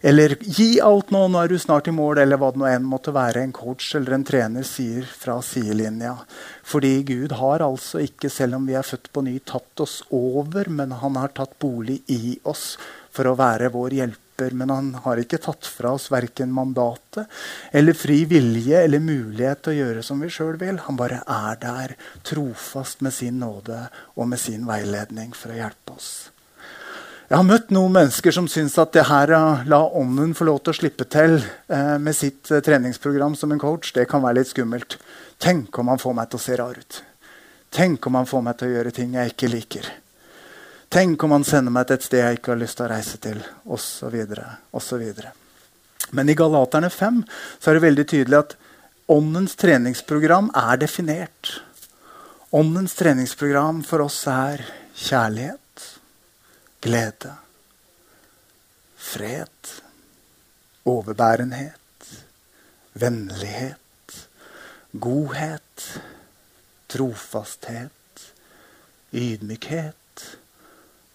Eller 0.01 0.37
'Gi 0.39 0.79
alt 0.79 1.11
nå, 1.11 1.27
nå 1.27 1.43
er 1.43 1.47
du 1.49 1.59
snart 1.59 1.89
i 1.89 1.91
mål', 1.91 2.19
eller 2.19 2.37
hva 2.37 2.51
det 2.51 2.59
nå 2.59 2.65
enn 2.65 2.83
måtte 2.83 3.11
være 3.11 3.43
en 3.43 3.51
coach 3.51 3.95
eller 3.95 4.13
en 4.13 4.23
trener 4.23 4.63
sier 4.63 5.03
fra 5.03 5.41
sidelinja. 5.41 6.15
Fordi 6.63 7.03
Gud 7.03 7.31
har 7.33 7.59
altså 7.59 7.99
ikke, 7.99 8.29
selv 8.29 8.55
om 8.55 8.65
vi 8.65 8.73
er 8.73 8.83
født 8.83 9.11
på 9.11 9.21
ny, 9.21 9.39
tatt 9.39 9.79
oss 9.79 10.03
over, 10.11 10.69
men 10.69 10.91
han 10.91 11.15
har 11.15 11.27
tatt 11.27 11.59
bolig 11.59 12.01
i 12.07 12.39
oss 12.45 12.77
for 13.11 13.27
å 13.27 13.35
være 13.35 13.69
vår 13.73 13.89
hjelper 13.89 14.28
hjelper, 14.39 14.55
men 14.55 14.69
han 14.69 14.93
har 15.03 15.17
ikke 15.17 15.39
tatt 15.41 15.65
fra 15.65 15.93
oss 15.93 16.09
verken 16.11 16.51
mandatet 16.51 17.27
eller 17.71 17.93
fri 17.93 18.25
vilje 18.25 18.83
eller 18.83 18.99
mulighet 18.99 19.63
til 19.63 19.73
å 19.73 19.79
gjøre 19.79 20.03
som 20.03 20.19
vi 20.19 20.29
sjøl 20.29 20.57
vil. 20.57 20.79
Han 20.87 20.97
bare 20.97 21.23
er 21.25 21.59
der, 21.59 21.95
trofast 22.23 23.01
med 23.01 23.13
sin 23.13 23.39
nåde 23.39 23.89
og 24.15 24.27
med 24.27 24.39
sin 24.39 24.65
veiledning 24.67 25.33
for 25.33 25.51
å 25.51 25.59
hjelpe 25.59 25.95
oss. 25.95 26.29
Jeg 27.29 27.37
har 27.37 27.45
møtt 27.45 27.69
noen 27.69 27.93
mennesker 27.93 28.33
som 28.33 28.47
syns 28.49 28.77
at 28.81 28.93
det 28.93 29.05
her 29.05 29.29
å 29.37 29.43
la 29.69 29.83
ånden 29.85 30.33
få 30.33 30.47
lov 30.47 30.63
til 30.63 30.73
å 30.73 30.79
slippe 30.79 31.05
til 31.05 31.37
eh, 31.37 31.97
med 32.01 32.15
sitt 32.17 32.49
eh, 32.49 32.63
treningsprogram 32.65 33.35
som 33.37 33.53
en 33.53 33.61
coach, 33.61 33.93
det 33.93 34.07
kan 34.09 34.23
være 34.23 34.39
litt 34.39 34.49
skummelt. 34.49 34.97
Tenk 35.37 35.77
om 35.77 35.93
han 35.93 36.01
får 36.01 36.17
meg 36.17 36.31
til 36.31 36.41
å 36.41 36.45
se 36.47 36.57
rar 36.57 36.79
ut. 36.81 37.03
Tenk 37.69 38.07
om 38.09 38.17
han 38.17 38.25
får 38.25 38.41
meg 38.47 38.57
til 38.57 38.71
å 38.71 38.79
gjøre 38.79 38.95
ting 38.97 39.13
jeg 39.13 39.35
ikke 39.35 39.51
liker. 39.53 39.91
Tenk 40.89 41.23
om 41.23 41.35
han 41.35 41.43
sender 41.45 41.73
meg 41.73 41.85
til 41.85 41.99
et 41.99 42.05
sted 42.07 42.23
jeg 42.23 42.39
ikke 42.39 42.55
har 42.55 42.61
lyst 42.63 42.79
til 42.79 42.87
å 42.87 42.89
reise 42.89 43.19
til, 43.21 43.41
osv. 43.69 44.15
osv. 44.73 45.03
Men 46.17 46.31
i 46.31 46.35
Galaterne 46.37 46.89
5 46.89 47.19
så 47.59 47.69
er 47.69 47.77
det 47.77 47.83
veldig 47.83 48.05
tydelig 48.09 48.39
at 48.39 48.55
åndens 49.13 49.53
treningsprogram 49.59 50.49
er 50.57 50.81
definert. 50.81 51.51
Åndens 52.49 52.97
treningsprogram 52.97 53.83
for 53.85 54.07
oss 54.07 54.23
er 54.33 54.65
kjærlighet, 54.97 55.85
glede, 56.81 57.35
fred, 58.97 59.75
overbærenhet, 60.89 62.09
vennlighet, 62.97 64.17
godhet, 64.97 65.87
trofasthet, 66.89 68.25
ydmykhet 69.13 69.98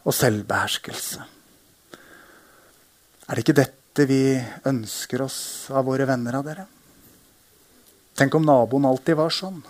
og 0.04 0.12
selvbeherskelse. 0.12 1.24
Er 3.24 3.32
det 3.32 3.44
ikke 3.44 3.56
dette 3.56 4.06
vi 4.08 4.20
ønsker 4.68 5.24
oss 5.24 5.38
av 5.72 5.86
våre 5.88 6.06
venner 6.08 6.36
av 6.36 6.44
dere? 6.44 6.66
Tenk 8.14 8.36
om 8.36 8.44
naboen 8.46 8.86
alltid 8.86 9.16
var 9.18 9.32
sånn. 9.32 9.62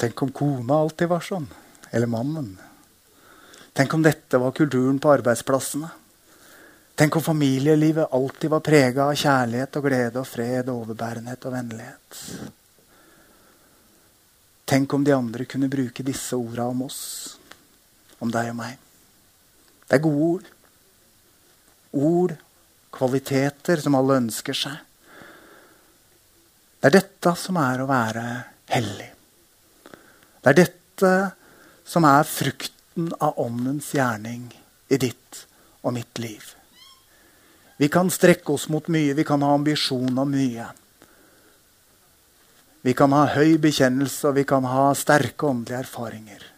Tenk 0.00 0.22
om 0.24 0.32
kona 0.34 0.80
alltid 0.82 1.08
var 1.08 1.24
sånn. 1.24 1.46
Eller 1.90 2.10
mannen. 2.10 2.52
Tenk 3.72 3.94
om 3.94 4.02
dette 4.02 4.38
var 4.40 4.54
kulturen 4.56 4.98
på 5.00 5.12
arbeidsplassene. 5.14 5.88
Tenk 7.00 7.16
om 7.16 7.24
familielivet 7.24 8.12
alltid 8.12 8.50
var 8.52 8.64
prega 8.64 9.06
av 9.06 9.16
kjærlighet 9.16 9.76
og 9.78 9.86
glede 9.86 10.20
og 10.20 10.28
fred 10.28 10.68
og 10.68 10.82
overbærenhet 10.82 11.46
og 11.48 11.54
vennlighet. 11.54 12.18
Tenk 14.68 14.92
om 14.94 15.06
de 15.06 15.14
andre 15.16 15.46
kunne 15.48 15.70
bruke 15.70 16.04
disse 16.04 16.36
orda 16.36 16.66
om 16.68 16.84
oss 16.90 17.39
om 18.20 18.30
deg 18.32 18.52
og 18.52 18.58
meg. 18.60 18.76
Det 19.88 19.98
er 19.98 20.04
gode 20.04 20.28
ord. 20.28 20.48
Ord, 21.90 22.36
kvaliteter 22.94 23.80
som 23.82 23.96
alle 23.98 24.20
ønsker 24.20 24.56
seg. 24.56 24.76
Det 26.80 26.88
er 26.88 26.96
dette 27.00 27.34
som 27.36 27.58
er 27.60 27.82
å 27.82 27.88
være 27.90 28.24
hellig. 28.70 29.10
Det 30.40 30.52
er 30.52 30.58
dette 30.62 31.12
som 31.84 32.06
er 32.08 32.28
frukten 32.28 33.10
av 33.20 33.40
åndens 33.42 33.90
gjerning 33.96 34.46
i 34.88 34.98
ditt 35.00 35.42
og 35.82 35.96
mitt 35.96 36.22
liv. 36.22 36.54
Vi 37.80 37.88
kan 37.88 38.12
strekke 38.12 38.52
oss 38.54 38.68
mot 38.68 38.88
mye, 38.92 39.16
vi 39.16 39.24
kan 39.24 39.42
ha 39.42 39.54
ambisjon 39.56 40.18
om 40.18 40.30
mye. 40.30 40.68
Vi 42.80 42.94
kan 42.96 43.12
ha 43.12 43.26
høy 43.34 43.58
bekjennelse, 43.60 44.30
og 44.30 44.38
vi 44.38 44.46
kan 44.48 44.64
ha 44.68 44.90
sterke 44.96 45.48
åndelige 45.48 45.82
erfaringer. 45.84 46.49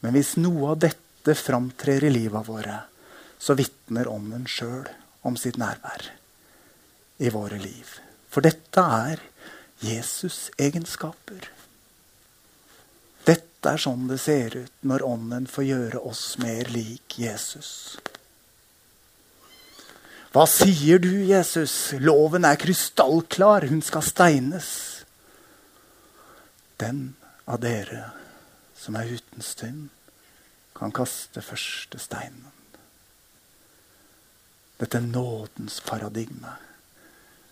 Men 0.00 0.16
hvis 0.16 0.36
noe 0.40 0.72
av 0.72 0.80
dette 0.86 1.34
framtrer 1.36 2.04
i 2.04 2.12
livet 2.12 2.48
våre, 2.48 2.78
så 3.40 3.56
vitner 3.56 4.08
Ånden 4.08 4.46
sjøl 4.48 4.88
om 5.28 5.36
sitt 5.36 5.58
nærvær 5.60 6.10
i 7.20 7.32
våre 7.32 7.58
liv. 7.60 7.98
For 8.32 8.44
dette 8.44 8.80
er 8.80 9.20
Jesus' 9.84 10.48
egenskaper. 10.60 11.50
Dette 13.28 13.74
er 13.74 13.80
sånn 13.80 14.06
det 14.08 14.20
ser 14.22 14.56
ut 14.56 14.86
når 14.88 15.04
Ånden 15.04 15.48
får 15.50 15.68
gjøre 15.68 16.04
oss 16.12 16.24
mer 16.40 16.68
lik 16.72 17.18
Jesus. 17.20 17.98
Hva 20.30 20.46
sier 20.46 21.00
du, 21.02 21.10
Jesus? 21.26 21.92
Loven 21.98 22.46
er 22.46 22.60
krystallklar. 22.60 23.66
Hun 23.68 23.82
skal 23.82 24.04
steines. 24.06 24.70
Den 26.80 27.10
av 27.50 27.58
dere 27.60 28.19
som 28.80 28.96
er 28.96 29.12
uten 29.12 29.44
synd, 29.44 29.88
kan 30.76 30.92
kaste 30.96 31.42
første 31.44 32.00
steinen. 32.00 32.48
Dette 34.80 35.02
nådens 35.04 35.82
paradigme 35.84 36.54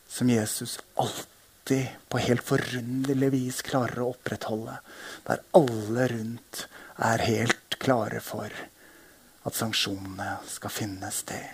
som 0.08 0.30
Jesus 0.32 0.78
alltid 0.96 1.88
på 2.08 2.18
helt 2.24 2.42
forunderlig 2.42 3.28
vis 3.34 3.60
klarer 3.66 4.00
å 4.00 4.14
opprettholde. 4.14 4.78
Der 5.28 5.42
alle 5.58 6.06
rundt 6.14 6.62
er 6.96 7.26
helt 7.28 7.76
klare 7.76 8.22
for 8.24 8.48
at 8.48 9.58
sanksjonene 9.58 10.38
skal 10.48 10.72
finne 10.72 11.12
sted. 11.12 11.44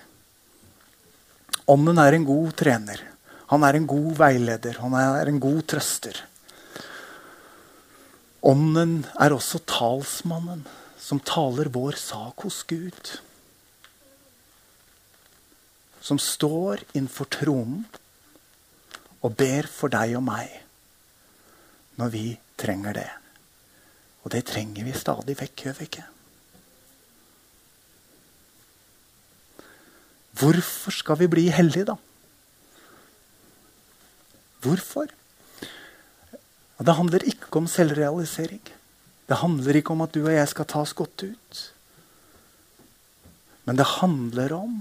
Ånden 1.75 1.99
er 1.99 2.15
en 2.15 2.29
god 2.29 2.55
trener. 2.61 3.03
Han 3.51 3.67
er 3.67 3.81
en 3.81 3.91
god 3.91 4.13
veileder. 4.21 4.79
Han 4.85 4.95
er 4.99 5.31
en 5.31 5.43
god 5.43 5.65
trøster. 5.75 6.23
Ånden 8.45 9.07
er 9.17 9.33
også 9.33 9.63
talsmannen 9.65 10.67
som 11.01 11.21
taler 11.25 11.71
vår 11.73 11.97
sak 11.97 12.45
hos 12.45 12.61
Gud. 12.69 13.15
Som 16.05 16.21
står 16.21 16.85
innenfor 16.93 17.31
tronen 17.33 17.87
og 19.25 19.33
ber 19.41 19.69
for 19.73 19.93
deg 19.93 20.17
og 20.19 20.27
meg 20.27 20.61
når 21.97 22.13
vi 22.13 22.25
trenger 22.61 22.99
det. 22.99 23.11
Og 24.25 24.33
det 24.35 24.45
trenger 24.49 24.85
vi 24.85 24.97
stadig 24.97 25.37
vekk, 25.41 25.65
gjør 25.65 25.79
vi 25.79 25.89
ikke? 25.89 26.07
Hvorfor 30.35 30.93
skal 30.93 31.21
vi 31.21 31.31
bli 31.31 31.49
hellige, 31.55 31.87
da? 31.93 31.97
Hvorfor? 34.65 35.13
Og 36.85 36.89
det 36.91 36.99
handler 36.99 37.23
ikke 37.25 37.57
om 37.57 37.65
selvrealisering. 37.65 38.61
Det 39.25 39.37
handler 39.41 39.79
ikke 39.79 39.95
om 39.95 40.03
at 40.05 40.13
du 40.13 40.19
og 40.27 40.35
jeg 40.35 40.51
skal 40.51 40.67
ta 40.69 40.83
oss 40.85 40.93
godt 40.93 41.23
ut. 41.25 41.61
Men 43.65 43.81
det 43.81 43.87
handler 44.03 44.53
om 44.53 44.75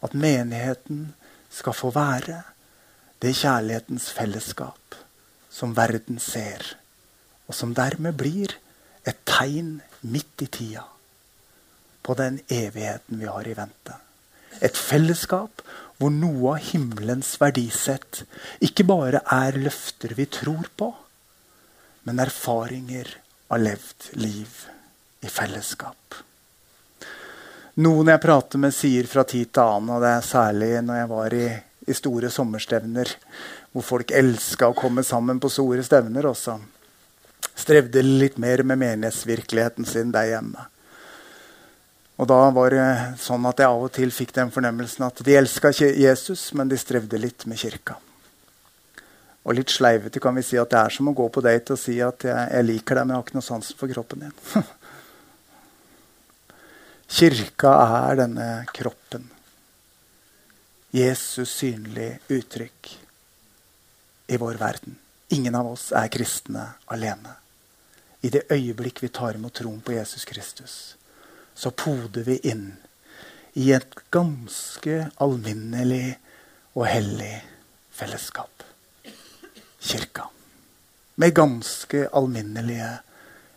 at 0.00 0.16
menigheten 0.16 1.10
skal 1.52 1.76
få 1.76 1.90
være 1.92 2.38
det 3.20 3.34
kjærlighetens 3.36 4.08
fellesskap 4.16 4.96
som 5.52 5.76
verden 5.76 6.16
ser, 6.16 6.64
og 7.44 7.52
som 7.60 7.76
dermed 7.76 8.16
blir 8.16 8.56
et 9.04 9.20
tegn 9.28 9.82
midt 10.00 10.48
i 10.48 10.48
tida 10.48 10.88
på 12.00 12.16
den 12.24 12.40
evigheten 12.48 13.20
vi 13.20 13.28
har 13.28 13.44
i 13.44 13.58
vente. 13.60 14.00
Et 14.64 14.80
fellesskap 14.80 15.60
hvor 16.00 16.08
noe 16.08 16.56
av 16.56 16.72
himmelens 16.72 17.36
verdisett 17.36 18.24
ikke 18.64 18.88
bare 18.88 19.26
er 19.28 19.60
løfter 19.60 20.16
vi 20.16 20.24
tror 20.40 20.72
på, 20.72 20.94
men 22.04 22.20
erfaringer 22.22 23.10
av 23.48 23.60
levd 23.64 24.08
liv 24.20 24.64
i 25.24 25.30
fellesskap. 25.32 26.20
Noen 27.74 28.12
jeg 28.12 28.22
prater 28.22 28.60
med, 28.62 28.74
sier 28.76 29.08
fra 29.10 29.24
tid 29.26 29.50
til 29.50 29.64
annen, 29.64 29.96
og 29.96 30.04
det 30.04 30.12
er 30.14 30.26
særlig 30.26 30.68
når 30.86 31.00
jeg 31.00 31.10
var 31.10 31.34
i, 31.34 31.46
i 31.90 31.96
store 31.96 32.30
sommerstevner, 32.30 33.10
hvor 33.74 33.86
folk 33.88 34.14
elska 34.14 34.68
å 34.70 34.76
komme 34.78 35.02
sammen 35.02 35.40
på 35.42 35.50
store 35.50 35.82
stevner 35.82 36.28
også, 36.30 36.60
strevde 37.58 38.04
litt 38.04 38.38
mer 38.42 38.62
med 38.62 38.78
menighetsvirkeligheten 38.84 39.88
sin 39.88 40.14
der 40.14 40.30
hjemme. 40.36 40.68
Og 42.14 42.30
da 42.30 42.38
var 42.54 42.70
det 42.70 42.88
sånn 43.18 43.46
at 43.50 43.58
jeg 43.58 43.74
av 43.74 43.88
og 43.88 43.92
til 43.94 44.12
fikk 44.14 44.36
den 44.36 44.52
fornemmelsen 44.54 45.08
at 45.08 45.22
de 45.26 45.34
elska 45.34 45.72
Jesus, 45.74 46.52
men 46.54 46.70
de 46.70 46.78
strevde 46.78 47.18
litt 47.18 47.46
med 47.50 47.58
kirka. 47.58 47.98
Og 49.44 49.58
litt 49.58 49.72
sleivete 49.72 50.22
kan 50.24 50.36
vi 50.36 50.44
si 50.46 50.56
at 50.60 50.72
det 50.72 50.80
er 50.80 50.94
som 50.94 51.10
å 51.10 51.16
gå 51.16 51.26
på 51.32 51.42
date 51.44 51.76
og 51.76 51.80
si 51.80 51.98
at 52.00 52.24
jeg, 52.24 52.48
jeg 52.56 52.64
liker 52.64 52.96
deg, 52.96 53.04
men 53.04 53.14
jeg 53.14 53.20
har 53.20 53.26
ikke 53.26 53.38
noe 53.38 53.46
sansen 53.50 53.78
for 53.78 53.92
kroppen 53.92 54.24
din. 54.24 54.34
Kirka 57.14 57.72
er 57.84 58.20
denne 58.22 58.48
kroppen. 58.72 59.28
Jesus 60.94 61.52
synlig 61.60 62.14
uttrykk 62.32 62.92
i 64.32 64.40
vår 64.40 64.60
verden. 64.62 64.96
Ingen 65.36 65.54
av 65.58 65.68
oss 65.74 65.90
er 65.92 66.08
kristne 66.08 66.64
alene. 66.94 67.36
I 68.24 68.30
det 68.32 68.46
øyeblikk 68.48 69.02
vi 69.04 69.12
tar 69.12 69.36
imot 69.36 69.52
troen 69.60 69.82
på 69.84 69.92
Jesus 69.92 70.24
Kristus, 70.24 70.96
så 71.54 71.70
poder 71.70 72.24
vi 72.24 72.38
inn 72.48 72.70
i 73.60 73.68
et 73.76 73.92
ganske 74.14 75.10
alminnelig 75.20 76.16
og 76.72 76.88
hellig 76.88 77.34
fellesskap. 77.92 78.63
Kirka. 79.84 80.28
Med 81.14 81.34
ganske 81.34 82.08
alminnelige, 82.12 82.98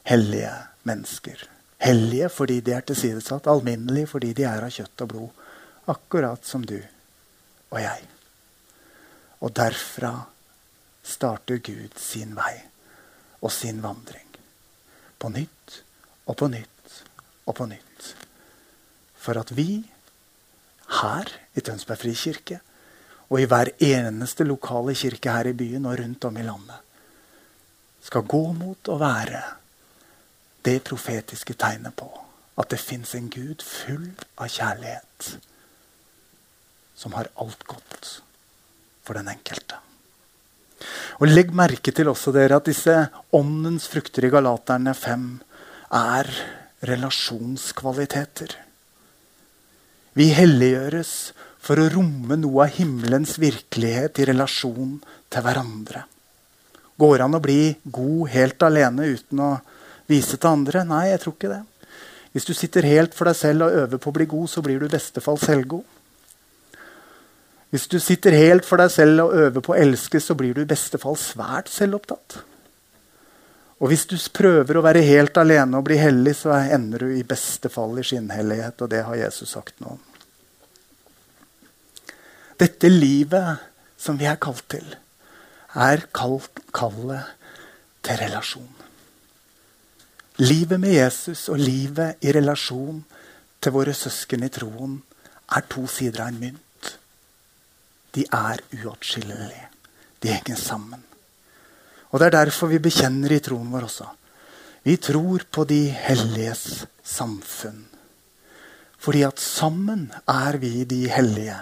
hellige 0.04 0.54
mennesker. 0.84 1.50
Hellige 1.78 2.30
fordi 2.30 2.60
de 2.62 2.74
er 2.76 2.84
tilsidesatt, 2.86 3.48
alminnelige 3.48 4.12
fordi 4.12 4.34
de 4.34 4.44
er 4.50 4.66
av 4.66 4.74
kjøtt 4.74 5.06
og 5.06 5.12
blod. 5.14 5.44
Akkurat 5.88 6.46
som 6.46 6.66
du 6.68 6.78
og 7.72 7.80
jeg. 7.80 8.08
Og 9.40 9.54
derfra 9.56 10.14
starter 11.08 11.62
Gud 11.64 11.96
sin 12.02 12.36
vei 12.36 12.56
og 13.40 13.52
sin 13.54 13.80
vandring. 13.84 14.28
På 15.20 15.32
nytt 15.32 15.82
og 16.28 16.36
på 16.38 16.50
nytt 16.52 17.02
og 17.46 17.56
på 17.56 17.70
nytt. 17.72 18.14
For 19.16 19.40
at 19.40 19.56
vi 19.56 19.86
her 21.02 21.32
i 21.56 21.64
Tønsberg 21.64 22.04
frikirke 22.04 22.60
og 23.28 23.40
i 23.42 23.48
hver 23.50 23.74
eneste 23.84 24.46
lokale 24.48 24.96
kirke 24.96 25.34
her 25.34 25.50
i 25.50 25.58
byen 25.58 25.88
og 25.90 25.98
rundt 26.00 26.28
om 26.30 26.38
i 26.38 26.46
landet 26.48 26.84
skal 28.08 28.24
gå 28.24 28.44
mot 28.56 28.88
å 28.88 28.96
være 29.02 29.42
det 30.64 30.80
profetiske 30.88 31.58
tegnet 31.60 31.96
på 32.00 32.08
at 32.58 32.72
det 32.72 32.80
fins 32.82 33.14
en 33.18 33.28
Gud 33.30 33.62
full 33.62 34.08
av 34.40 34.50
kjærlighet, 34.50 35.28
som 36.98 37.14
har 37.14 37.30
alt 37.38 37.68
godt 37.70 38.14
for 39.06 39.20
den 39.20 39.30
enkelte. 39.30 39.78
Og 41.22 41.30
Legg 41.30 41.54
merke 41.58 41.94
til 41.94 42.10
også 42.10 42.34
dere 42.34 42.58
at 42.58 42.70
disse 42.70 42.96
åndens 43.36 43.88
frukter 43.90 44.26
i 44.26 44.32
Galaterne 44.34 44.94
5 44.98 45.28
er 45.98 46.32
relasjonskvaliteter. 46.88 48.56
Vi 50.18 50.32
helliggjøres 50.34 51.14
for 51.68 51.82
å 51.84 51.90
romme 51.92 52.38
noe 52.40 52.64
av 52.64 52.78
himmelens 52.78 53.36
virkelighet 53.42 54.22
i 54.22 54.28
relasjon 54.30 54.94
til 55.28 55.44
hverandre. 55.44 56.06
Går 56.98 57.18
det 57.18 57.26
an 57.26 57.38
å 57.38 57.44
bli 57.44 57.62
god 57.84 58.30
helt 58.32 58.64
alene 58.64 59.10
uten 59.12 59.42
å 59.44 59.50
vise 60.08 60.40
til 60.40 60.50
andre? 60.50 60.86
Nei, 60.88 61.10
jeg 61.12 61.22
tror 61.26 61.36
ikke 61.36 61.52
det. 61.52 61.64
Hvis 62.32 62.48
du 62.48 62.54
sitter 62.56 62.88
helt 62.88 63.18
for 63.18 63.28
deg 63.28 63.36
selv 63.36 63.68
og 63.68 63.76
øver 63.84 64.02
på 64.02 64.12
å 64.14 64.16
bli 64.16 64.30
god, 64.32 64.48
så 64.50 64.64
blir 64.64 64.80
du 64.80 64.88
i 64.88 64.96
beste 64.96 65.24
fall 65.26 65.40
selvgod. 65.42 65.84
Hvis 67.74 67.90
du 67.92 67.98
sitter 68.00 68.38
helt 68.38 68.66
for 68.66 68.80
deg 68.80 68.94
selv 68.94 69.26
og 69.26 69.36
øver 69.36 69.64
på 69.66 69.76
å 69.76 69.80
elske, 69.80 70.22
så 70.24 70.38
blir 70.40 70.56
du 70.56 70.64
i 70.64 70.70
beste 70.70 71.02
fall 71.02 71.20
svært 71.20 71.68
selvopptatt. 71.74 72.40
Og 73.78 73.92
hvis 73.92 74.08
du 74.10 74.16
prøver 74.34 74.80
å 74.80 74.86
være 74.86 75.04
helt 75.06 75.38
alene 75.38 75.78
og 75.78 75.86
bli 75.86 76.00
hellig, 76.00 76.34
så 76.40 76.56
ender 76.64 77.04
du 77.06 77.18
i 77.18 77.26
beste 77.28 77.70
fall 77.70 78.00
i 78.00 78.06
skinnhellighet. 78.08 78.80
Og 78.82 78.94
det 78.94 79.04
har 79.06 79.20
Jesus 79.20 79.52
sagt 79.54 79.84
nå. 79.84 79.98
Dette 82.58 82.90
livet 82.90 83.64
som 83.98 84.18
vi 84.18 84.26
er 84.30 84.40
kalt 84.42 84.66
til, 84.72 84.88
er 85.78 86.08
kalt 86.16 86.64
kallet 86.74 87.34
til 88.06 88.18
relasjon. 88.24 88.74
Livet 90.42 90.80
med 90.80 90.94
Jesus 90.94 91.48
og 91.50 91.62
livet 91.62 92.22
i 92.26 92.34
relasjon 92.34 93.04
til 93.62 93.74
våre 93.74 93.94
søsken 93.98 94.46
i 94.46 94.54
troen 94.54 95.00
er 95.58 95.66
to 95.70 95.86
sider 95.90 96.26
av 96.26 96.34
en 96.34 96.42
mynt 96.42 96.68
de 98.18 98.26
er 98.34 98.62
uatskillelige. 98.82 99.68
De 100.24 100.32
henger 100.34 100.58
sammen. 100.58 101.04
Og 102.10 102.20
Det 102.20 102.26
er 102.26 102.38
derfor 102.46 102.72
vi 102.72 102.80
bekjenner 102.82 103.32
i 103.36 103.42
troen 103.44 103.70
vår 103.72 103.86
også. 103.86 104.08
Vi 104.84 104.96
tror 104.98 105.44
på 105.52 105.66
de 105.68 105.90
helliges 105.92 106.86
samfunn. 107.04 107.86
Fordi 108.98 109.22
at 109.28 109.40
sammen 109.40 110.08
er 110.28 110.58
vi 110.58 110.84
de 110.84 111.08
hellige 111.12 111.58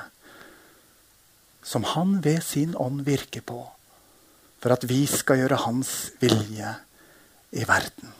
som 1.65 1.85
han 1.95 2.19
ved 2.21 2.43
sin 2.45 2.75
ånd 2.77 3.01
virker 3.07 3.41
på, 3.41 3.63
for 4.61 4.75
at 4.75 4.85
vi 4.89 5.03
skal 5.09 5.41
gjøre 5.41 5.63
hans 5.65 5.93
vilje 6.21 6.75
i 7.57 7.65
verden. 7.67 8.13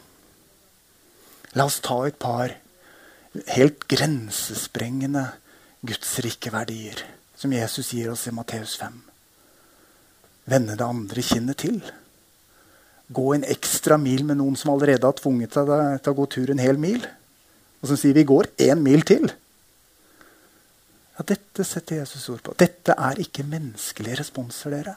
La 1.55 1.67
oss 1.69 1.79
ta 1.85 2.01
et 2.07 2.17
par 2.19 2.51
helt 3.55 3.85
grensesprengende 3.91 5.27
gudsrike 5.85 6.51
verdier 6.51 7.03
som 7.37 7.53
Jesus 7.53 7.91
gir 7.93 8.09
oss 8.11 8.25
i 8.27 8.33
Matteus 8.35 8.75
5. 8.79 8.97
Vende 10.49 10.77
det 10.77 10.87
andre 10.87 11.23
kinnet 11.25 11.59
til. 11.61 11.79
Gå 13.13 13.25
en 13.35 13.45
ekstra 13.45 13.97
mil 14.01 14.25
med 14.25 14.39
noen 14.39 14.57
som 14.57 14.73
allerede 14.73 15.05
har 15.05 15.17
tvunget 15.19 15.57
deg 15.57 16.01
til 16.01 16.13
å 16.13 16.17
gå 16.17 16.27
tur 16.33 16.51
en 16.51 16.61
hel 16.63 16.79
mil. 16.81 17.03
Og 17.81 17.91
som 17.91 17.99
sier 17.99 18.17
vi 18.17 18.25
går 18.25 18.49
én 18.65 18.81
mil 18.81 19.05
til. 19.05 19.27
Ja, 21.17 21.23
Dette 21.27 21.63
setter 21.63 22.01
Jesus 22.01 22.29
ord 22.29 22.43
på. 22.43 22.55
Dette 22.57 22.95
er 22.97 23.19
ikke 23.23 23.45
menneskelige 23.47 24.19
responser. 24.19 24.71
dere. 24.71 24.95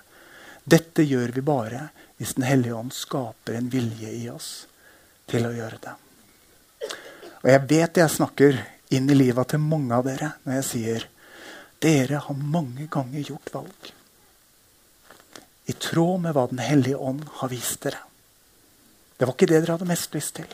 Dette 0.64 1.02
gjør 1.02 1.33
vi 1.33 1.40
bare 1.40 1.88
hvis 2.18 2.35
Den 2.35 2.44
hellige 2.44 2.74
ånd 2.74 2.92
skaper 2.92 3.54
en 3.54 3.70
vilje 3.70 4.11
i 4.11 4.28
oss 4.28 4.66
til 5.31 5.46
å 5.46 5.54
gjøre 5.54 5.78
det. 5.83 5.94
Og 7.44 7.50
Jeg 7.50 7.68
vet 7.68 7.96
jeg 7.96 8.11
snakker 8.11 8.59
inn 8.90 9.11
i 9.11 9.14
livet 9.14 9.48
til 9.48 9.62
mange 9.62 9.94
av 9.94 10.04
dere 10.04 10.33
når 10.44 10.59
jeg 10.59 10.64
sier 10.64 11.07
dere 11.78 12.18
har 12.24 12.35
mange 12.35 12.88
ganger 12.90 13.22
gjort 13.22 13.54
valg 13.54 13.92
i 15.68 15.72
tråd 15.76 16.20
med 16.24 16.33
hva 16.35 16.46
Den 16.48 16.62
hellige 16.64 16.96
ånd 16.96 17.26
har 17.40 17.50
vist 17.52 17.83
dere. 17.85 18.00
Det 19.18 19.26
var 19.26 19.35
ikke 19.35 19.50
det 19.50 19.61
dere 19.61 19.76
hadde 19.76 19.88
mest 19.90 20.14
lyst 20.16 20.35
til. 20.38 20.48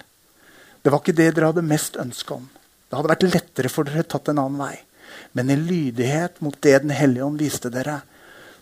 Det 0.82 0.90
var 0.90 1.00
ikke 1.00 1.14
det 1.14 1.28
dere 1.36 1.52
hadde 1.52 1.62
mest 1.62 1.96
ønske 2.00 2.34
om. 2.34 2.48
Det 2.88 2.98
hadde 2.98 3.12
vært 3.12 3.26
lettere 3.28 3.70
for 3.70 3.86
dere 3.86 4.02
tatt 4.02 4.32
en 4.32 4.40
annen 4.42 4.58
vei. 4.58 4.74
Men 5.34 5.50
i 5.50 5.56
lydighet 5.58 6.40
mot 6.40 6.56
det 6.62 6.78
Den 6.82 6.94
hellige 6.94 7.24
ånd 7.26 7.40
viste 7.42 7.70
dere, 7.70 8.00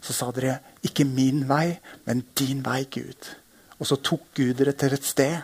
så 0.00 0.12
sa 0.12 0.30
dere 0.32 0.58
ikke 0.82 1.04
'min 1.04 1.46
vei, 1.48 1.78
men 2.06 2.24
din 2.35 2.62
vei, 2.62 2.85
Gud'. 2.90 3.35
Og 3.78 3.87
så 3.87 3.96
tok 3.96 4.35
Gud 4.35 4.56
dere 4.56 4.72
til 4.72 4.92
et 4.92 5.04
sted 5.04 5.42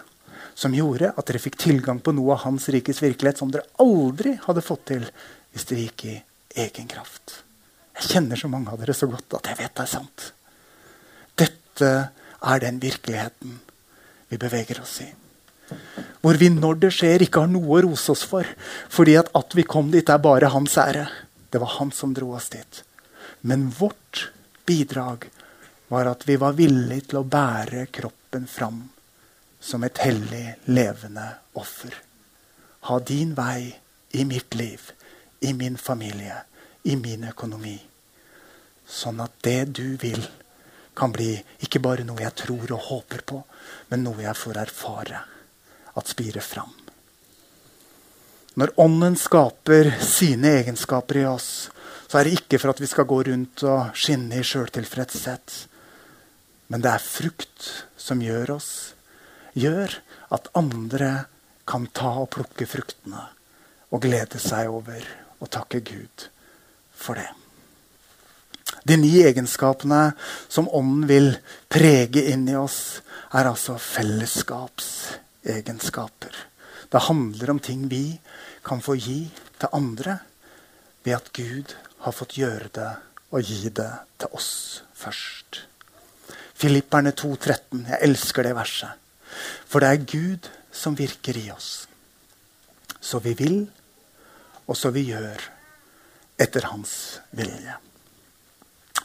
som 0.55 0.75
gjorde 0.75 1.13
at 1.17 1.27
dere 1.27 1.39
fikk 1.39 1.57
tilgang 1.59 2.01
på 2.01 2.13
noe 2.13 2.33
av 2.33 2.45
Hans 2.45 2.69
rikes 2.69 3.03
virkelighet 3.03 3.39
som 3.39 3.51
dere 3.51 3.69
aldri 3.79 4.39
hadde 4.47 4.65
fått 4.65 4.87
til 4.87 5.05
hvis 5.53 5.65
dere 5.65 5.85
gikk 5.87 6.05
i 6.05 6.23
egen 6.65 6.89
kraft. 6.89 7.45
Jeg 7.99 8.11
kjenner 8.11 8.37
så 8.37 8.49
mange 8.49 8.71
av 8.71 8.79
dere 8.79 8.95
så 8.95 9.07
godt 9.07 9.35
at 9.35 9.47
jeg 9.47 9.59
vet 9.59 9.75
det 9.75 9.83
er 9.83 9.93
sant. 9.93 10.33
Dette 11.39 12.11
er 12.43 12.59
den 12.59 12.81
virkeligheten 12.83 13.61
vi 14.29 14.37
beveger 14.37 14.83
oss 14.83 15.01
i. 15.03 15.28
Hvor 16.21 16.39
vi 16.41 16.51
når 16.51 16.81
det 16.83 16.93
skjer, 16.97 17.25
ikke 17.25 17.45
har 17.45 17.51
noe 17.53 17.79
å 17.79 17.83
rose 17.87 18.13
oss 18.13 18.25
for. 18.27 18.47
Fordi 18.91 19.17
at, 19.21 19.31
at 19.39 19.55
vi 19.55 19.67
kom 19.69 19.93
dit, 19.95 20.09
er 20.09 20.23
bare 20.23 20.51
hans 20.53 20.77
ære. 20.81 21.07
Det 21.51 21.61
var 21.63 21.77
han 21.79 21.93
som 21.95 22.13
dro 22.17 22.33
oss 22.37 22.51
dit. 22.53 22.83
Men 23.41 23.69
vårt 23.71 24.29
bidrag 24.67 25.29
var 25.89 26.11
at 26.11 26.27
vi 26.29 26.37
var 26.37 26.59
villige 26.59 27.11
til 27.11 27.23
å 27.23 27.29
bære 27.29 27.87
kroppen 27.95 28.49
fram 28.51 28.83
som 29.61 29.85
et 29.87 29.99
hellig, 30.05 30.59
levende 30.69 31.25
offer. 31.59 31.95
Ha 32.91 32.99
din 33.01 33.33
vei 33.39 33.73
i 34.19 34.25
mitt 34.29 34.55
liv 34.59 34.93
i 35.41 35.53
min 35.53 35.79
familie, 35.79 36.35
i 36.83 36.97
min 36.97 37.25
økonomi. 37.31 37.77
Sånn 38.89 39.21
at 39.23 39.35
det 39.45 39.73
du 39.79 39.97
vil, 40.01 40.21
kan 40.99 41.13
bli 41.15 41.31
ikke 41.63 41.83
bare 41.83 42.07
noe 42.07 42.25
jeg 42.25 42.35
tror 42.43 42.73
og 42.75 42.87
håper 42.89 43.23
på, 43.23 43.43
men 43.91 44.03
noe 44.03 44.25
jeg 44.25 44.39
får 44.39 44.65
erfare 44.65 45.21
at 45.99 46.11
spirer 46.11 46.45
fram. 46.45 46.71
Når 48.59 48.73
Ånden 48.83 49.15
skaper 49.19 49.93
sine 50.03 50.57
egenskaper 50.61 51.21
i 51.21 51.27
oss, 51.31 51.69
så 52.09 52.19
er 52.19 52.27
det 52.27 52.39
ikke 52.41 52.59
for 52.59 52.73
at 52.73 52.81
vi 52.83 52.89
skal 52.91 53.07
gå 53.07 53.21
rundt 53.29 53.63
og 53.69 53.99
skinne 53.99 54.41
i 54.41 54.47
sjøltilfredshet. 54.47 55.57
Men 56.73 56.83
det 56.83 56.91
er 56.91 57.05
frukt 57.05 57.69
som 58.01 58.23
gjør 58.25 58.57
oss, 58.57 58.71
gjør 59.55 59.95
at 60.35 60.51
andre 60.59 61.13
kan 61.69 61.87
ta 61.95 62.15
og 62.25 62.31
plukke 62.35 62.67
fruktene 62.69 63.29
og 63.93 64.03
glede 64.05 64.41
seg 64.43 64.73
over 64.73 65.05
og 65.39 65.53
takke 65.53 65.85
Gud 65.85 66.29
for 66.97 67.21
det. 67.21 67.29
De 68.89 68.97
ni 68.97 69.15
egenskapene 69.23 70.13
som 70.49 70.69
Ånden 70.73 71.07
vil 71.09 71.31
prege 71.71 72.25
inn 72.33 72.49
i 72.49 72.57
oss, 72.57 73.01
er 73.33 73.49
altså 73.51 73.77
fellesskapsegenskaper. 75.49 76.35
Det 76.91 76.99
handler 76.99 77.51
om 77.51 77.59
ting 77.59 77.89
vi 77.89 78.21
kan 78.65 78.81
få 78.81 78.97
gi 78.97 79.31
til 79.59 79.69
andre 79.73 80.19
ved 81.05 81.15
at 81.15 81.33
Gud 81.33 81.75
har 82.01 82.13
fått 82.13 82.39
gjøre 82.39 82.69
det 82.75 82.91
og 83.33 83.43
gi 83.43 83.69
det 83.69 83.91
til 84.19 84.29
oss 84.33 84.83
først. 84.95 85.65
Filipperne 86.55 87.13
2,13. 87.13 87.89
Jeg 87.89 87.99
elsker 88.03 88.43
det 88.43 88.55
verset. 88.57 88.91
For 89.67 89.81
det 89.81 89.89
er 89.89 90.05
Gud 90.05 90.49
som 90.73 90.97
virker 90.97 91.37
i 91.37 91.51
oss. 91.51 91.87
Så 93.01 93.19
vi 93.19 93.35
vil, 93.35 93.69
og 94.67 94.77
så 94.77 94.91
vi 94.91 95.07
gjør 95.13 95.39
etter 96.39 96.67
hans 96.73 97.21
vilje. 97.31 97.77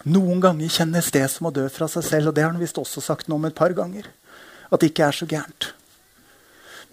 Noen 0.03 0.41
ganger 0.41 0.71
kjennes 0.71 1.11
det 1.11 1.27
som 1.29 1.47
å 1.47 1.53
dø 1.53 1.67
fra 1.69 1.87
seg 1.87 2.03
selv, 2.03 2.31
og 2.31 2.35
det 2.35 2.43
har 2.43 2.51
han 2.51 2.61
visst 2.61 2.79
også 2.79 3.01
sagt 3.01 3.29
noe 3.29 3.37
om 3.37 3.45
et 3.47 3.55
par 3.55 3.75
ganger. 3.75 4.07
At 4.71 4.81
det 4.81 4.91
ikke 4.91 5.07
er 5.07 5.15
så 5.15 5.29
gærent. 5.29 5.73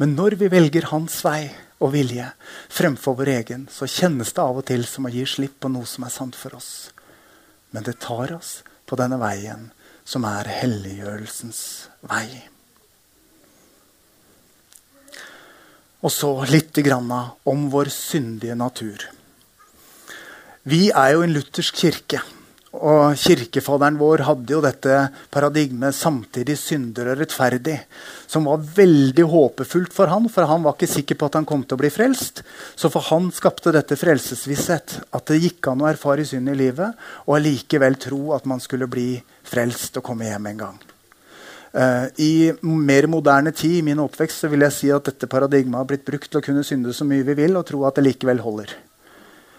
Men 0.00 0.14
når 0.16 0.38
vi 0.40 0.48
velger 0.48 0.88
hans 0.94 1.18
vei 1.26 1.50
og 1.80 1.92
vilje 1.92 2.24
fremfor 2.72 3.18
vår 3.18 3.30
egen, 3.34 3.66
så 3.68 3.84
kjennes 3.84 4.32
det 4.32 4.40
av 4.40 4.60
og 4.62 4.64
til 4.70 4.86
som 4.88 5.04
å 5.04 5.12
gi 5.12 5.26
slipp 5.28 5.58
på 5.60 5.68
noe 5.72 5.88
som 5.88 6.06
er 6.06 6.14
sant 6.14 6.38
for 6.38 6.56
oss. 6.56 6.88
Men 7.76 7.84
det 7.84 7.98
tar 8.00 8.32
oss 8.32 8.62
på 8.88 8.96
denne 8.96 9.20
veien 9.20 9.68
som 10.08 10.24
er 10.24 10.48
helliggjørelsens 10.48 11.60
vei. 12.08 12.26
Og 16.00 16.08
så 16.08 16.32
litt 16.48 16.80
om 17.44 17.68
vår 17.68 17.92
syndige 17.92 18.56
natur. 18.56 19.04
Vi 20.64 20.88
er 20.88 21.12
jo 21.12 21.24
en 21.26 21.34
luthersk 21.36 21.76
kirke. 21.76 22.22
Og 22.70 23.16
Kirkefaderen 23.18 23.96
vår 23.98 24.22
hadde 24.28 24.52
jo 24.54 24.60
dette 24.62 25.08
paradigmet 25.34 25.94
'samtidig 25.94 26.54
synder 26.56 27.10
og 27.10 27.18
rettferdig', 27.18 27.80
som 28.28 28.44
var 28.44 28.62
veldig 28.62 29.24
håpefullt 29.26 29.92
for 29.92 30.06
han, 30.06 30.28
for 30.28 30.46
han 30.46 30.62
var 30.62 30.74
ikke 30.74 30.86
sikker 30.86 31.18
på 31.18 31.26
at 31.26 31.34
han 31.34 31.44
kom 31.44 31.64
til 31.64 31.74
å 31.74 31.82
bli 31.82 31.90
frelst. 31.90 32.42
Så 32.76 32.88
for 32.88 33.00
han 33.10 33.32
skapte 33.32 33.72
dette 33.72 33.98
frelsesvisshet, 33.98 35.02
at 35.12 35.26
det 35.26 35.42
gikk 35.42 35.66
an 35.66 35.82
å 35.82 35.90
erfare 35.90 36.24
synd 36.24 36.48
i 36.48 36.54
livet, 36.54 36.94
og 37.26 37.36
allikevel 37.36 37.98
tro 37.98 38.32
at 38.34 38.46
man 38.46 38.60
skulle 38.60 38.86
bli 38.86 39.20
frelst 39.42 39.96
og 39.96 40.04
komme 40.04 40.30
hjem 40.30 40.46
en 40.46 40.58
gang. 40.58 40.78
Uh, 41.74 42.06
I 42.18 42.52
mer 42.62 43.06
moderne 43.06 43.52
tid 43.52 43.78
i 43.78 43.82
min 43.82 43.98
oppvekst 43.98 44.42
så 44.42 44.48
vil 44.50 44.60
jeg 44.66 44.72
si 44.72 44.90
at 44.90 45.04
dette 45.06 45.26
paradigmet 45.30 45.78
har 45.78 45.86
blitt 45.86 46.04
brukt 46.04 46.30
til 46.30 46.38
å 46.38 46.42
kunne 46.42 46.64
synde 46.66 46.94
så 46.94 47.04
mye 47.04 47.26
vi 47.26 47.34
vil, 47.34 47.56
og 47.56 47.66
tro 47.66 47.84
at 47.84 47.98
det 47.98 48.06
likevel 48.06 48.38
holder. 48.38 48.89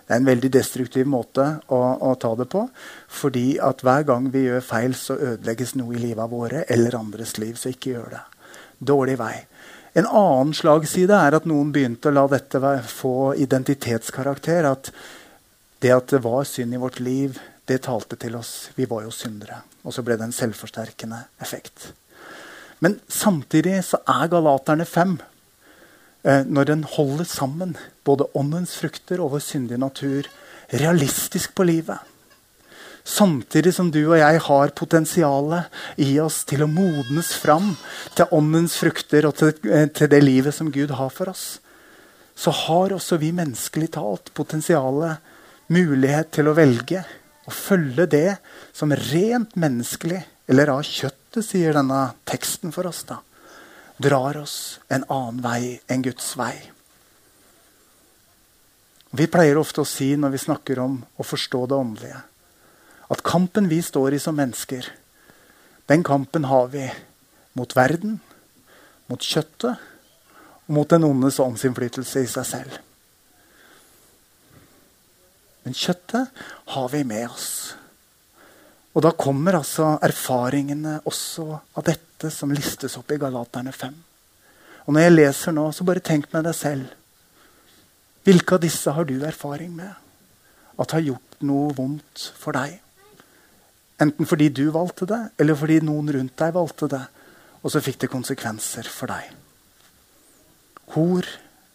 Det 0.07 0.15
er 0.15 0.19
en 0.19 0.27
veldig 0.27 0.49
destruktiv 0.51 1.07
måte 1.07 1.45
å, 1.71 1.79
å, 2.09 2.15
ta 2.19 2.33
det 2.35 2.47
på. 2.51 2.65
Fordi 3.11 3.45
at 3.63 3.83
hver 3.85 4.03
gang 4.07 4.27
vi 4.33 4.45
gjør 4.47 4.65
feil, 4.65 4.95
så 4.97 5.15
ødelegges 5.15 5.75
noe 5.79 5.95
i 5.95 6.01
livet 6.01 6.31
våre 6.31 6.65
eller 6.71 6.97
andres 6.99 7.37
liv. 7.41 7.55
Så 7.59 7.71
ikke 7.71 7.95
gjør 7.95 8.11
det. 8.17 8.21
Dårlig 8.91 9.17
vei. 9.21 9.35
En 9.93 10.07
annen 10.07 10.53
slagside 10.55 11.15
er 11.15 11.35
at 11.37 11.47
noen 11.49 11.71
begynte 11.75 12.11
å 12.11 12.15
la 12.15 12.25
dette 12.31 12.75
få 12.91 13.33
identitetskarakter. 13.39 14.67
At 14.71 14.91
det 15.81 15.95
at 15.95 16.13
det 16.13 16.21
var 16.25 16.45
synd 16.47 16.75
i 16.75 16.81
vårt 16.81 17.01
liv, 17.03 17.39
det 17.67 17.83
talte 17.87 18.17
til 18.19 18.35
oss. 18.39 18.69
Vi 18.75 18.87
var 18.89 19.05
jo 19.05 19.15
syndere. 19.15 19.61
Og 19.85 19.95
så 19.95 20.03
ble 20.05 20.17
det 20.19 20.27
en 20.27 20.35
selvforsterkende 20.35 21.25
effekt. 21.41 21.91
Men 22.81 22.97
samtidig 23.07 23.79
så 23.85 24.01
er 24.09 24.31
Galaterne 24.31 24.87
5 24.89 25.19
Eh, 25.19 25.30
når 26.23 26.67
den 26.69 26.83
holder 26.85 27.25
sammen 27.25 27.71
både 28.05 28.27
åndens 28.37 28.75
frukter 28.77 29.21
og 29.23 29.31
vår 29.33 29.41
syndige 29.41 29.81
natur 29.81 30.27
realistisk 30.71 31.55
på 31.57 31.65
livet. 31.65 31.97
Samtidig 33.03 33.73
som 33.73 33.89
du 33.91 34.03
og 34.03 34.19
jeg 34.19 34.41
har 34.45 34.73
potensialet 34.77 36.01
i 36.05 36.19
oss 36.21 36.43
til 36.45 36.63
å 36.63 36.69
modnes 36.69 37.31
fram 37.41 37.73
til 38.15 38.29
åndens 38.37 38.75
frukter 38.77 39.25
og 39.25 39.35
til, 39.39 39.55
eh, 39.65 39.87
til 39.89 40.07
det 40.07 40.21
livet 40.23 40.53
som 40.53 40.71
Gud 40.71 40.91
har 40.91 41.09
for 41.09 41.29
oss, 41.29 41.59
så 42.35 42.51
har 42.51 42.93
også 42.93 43.17
vi 43.17 43.31
menneskelig 43.31 43.91
talt 43.97 44.33
potensialet, 44.33 45.17
mulighet 45.71 46.31
til 46.31 46.49
å 46.51 46.55
velge 46.55 47.03
å 47.47 47.51
følge 47.51 48.05
det 48.05 48.37
som 48.73 48.91
rent 48.91 49.55
menneskelig, 49.55 50.23
eller 50.51 50.67
av 50.67 50.83
kjøttet, 50.83 51.45
sier 51.45 51.73
denne 51.73 52.13
teksten 52.27 52.73
for 52.75 52.85
oss. 52.87 53.03
da 53.03 53.17
drar 54.01 54.37
oss 54.41 54.79
en 54.89 55.05
annen 55.09 55.41
vei 55.43 55.79
enn 55.91 56.03
Guds 56.05 56.33
vei. 56.39 56.55
Vi 59.11 59.27
pleier 59.27 59.59
ofte 59.59 59.83
å 59.83 59.87
si 59.87 60.13
når 60.15 60.35
vi 60.35 60.43
snakker 60.45 60.79
om 60.79 61.01
å 61.19 61.25
forstå 61.27 61.65
det 61.67 61.77
åndelige, 61.77 62.21
at 63.11 63.23
kampen 63.27 63.67
vi 63.67 63.81
står 63.83 64.15
i 64.15 64.21
som 64.23 64.37
mennesker, 64.39 64.87
den 65.91 66.03
kampen 66.07 66.47
har 66.47 66.69
vi 66.71 66.85
mot 67.59 67.75
verden, 67.75 68.21
mot 69.11 69.19
kjøttet 69.19 69.75
og 69.75 70.71
mot 70.71 70.87
den 70.87 71.03
ondes 71.03 71.41
åndsinnflytelse 71.43 72.23
i 72.23 72.29
seg 72.31 72.47
selv. 72.47 72.77
Men 75.65 75.75
kjøttet 75.77 76.31
har 76.73 76.87
vi 76.93 77.03
med 77.05 77.27
oss. 77.27 77.49
Og 78.95 79.03
da 79.03 79.11
kommer 79.15 79.59
altså 79.59 79.97
erfaringene 80.03 81.01
også 81.07 81.45
av 81.51 81.85
dette 81.87 82.10
som 82.29 82.53
listes 82.53 82.97
opp 82.99 83.09
i 83.11 83.17
Galaterne 83.17 83.73
5. 83.73 83.95
Og 84.85 84.93
når 84.93 85.05
jeg 85.07 85.15
leser 85.15 85.55
nå, 85.55 85.65
så 85.73 85.85
bare 85.87 86.03
tenk 86.05 86.27
med 86.33 86.45
deg 86.45 86.55
selv. 86.57 86.93
Hvilke 88.27 88.57
av 88.57 88.61
disse 88.61 88.93
har 88.93 89.07
du 89.09 89.15
erfaring 89.25 89.73
med? 89.73 89.91
At 90.77 90.93
har 90.93 91.01
gjort 91.05 91.41
noe 91.45 91.73
vondt 91.73 92.27
for 92.37 92.53
deg? 92.57 92.77
Enten 94.01 94.29
fordi 94.29 94.49
du 94.49 94.67
valgte 94.73 95.07
det, 95.09 95.21
eller 95.41 95.57
fordi 95.57 95.79
noen 95.85 96.09
rundt 96.13 96.37
deg 96.37 96.53
valgte 96.53 96.89
det. 96.89 97.03
Og 97.61 97.73
så 97.73 97.81
fikk 97.81 98.01
det 98.01 98.11
konsekvenser 98.13 98.87
for 98.89 99.13
deg. 99.13 99.29
Hor, 100.95 101.27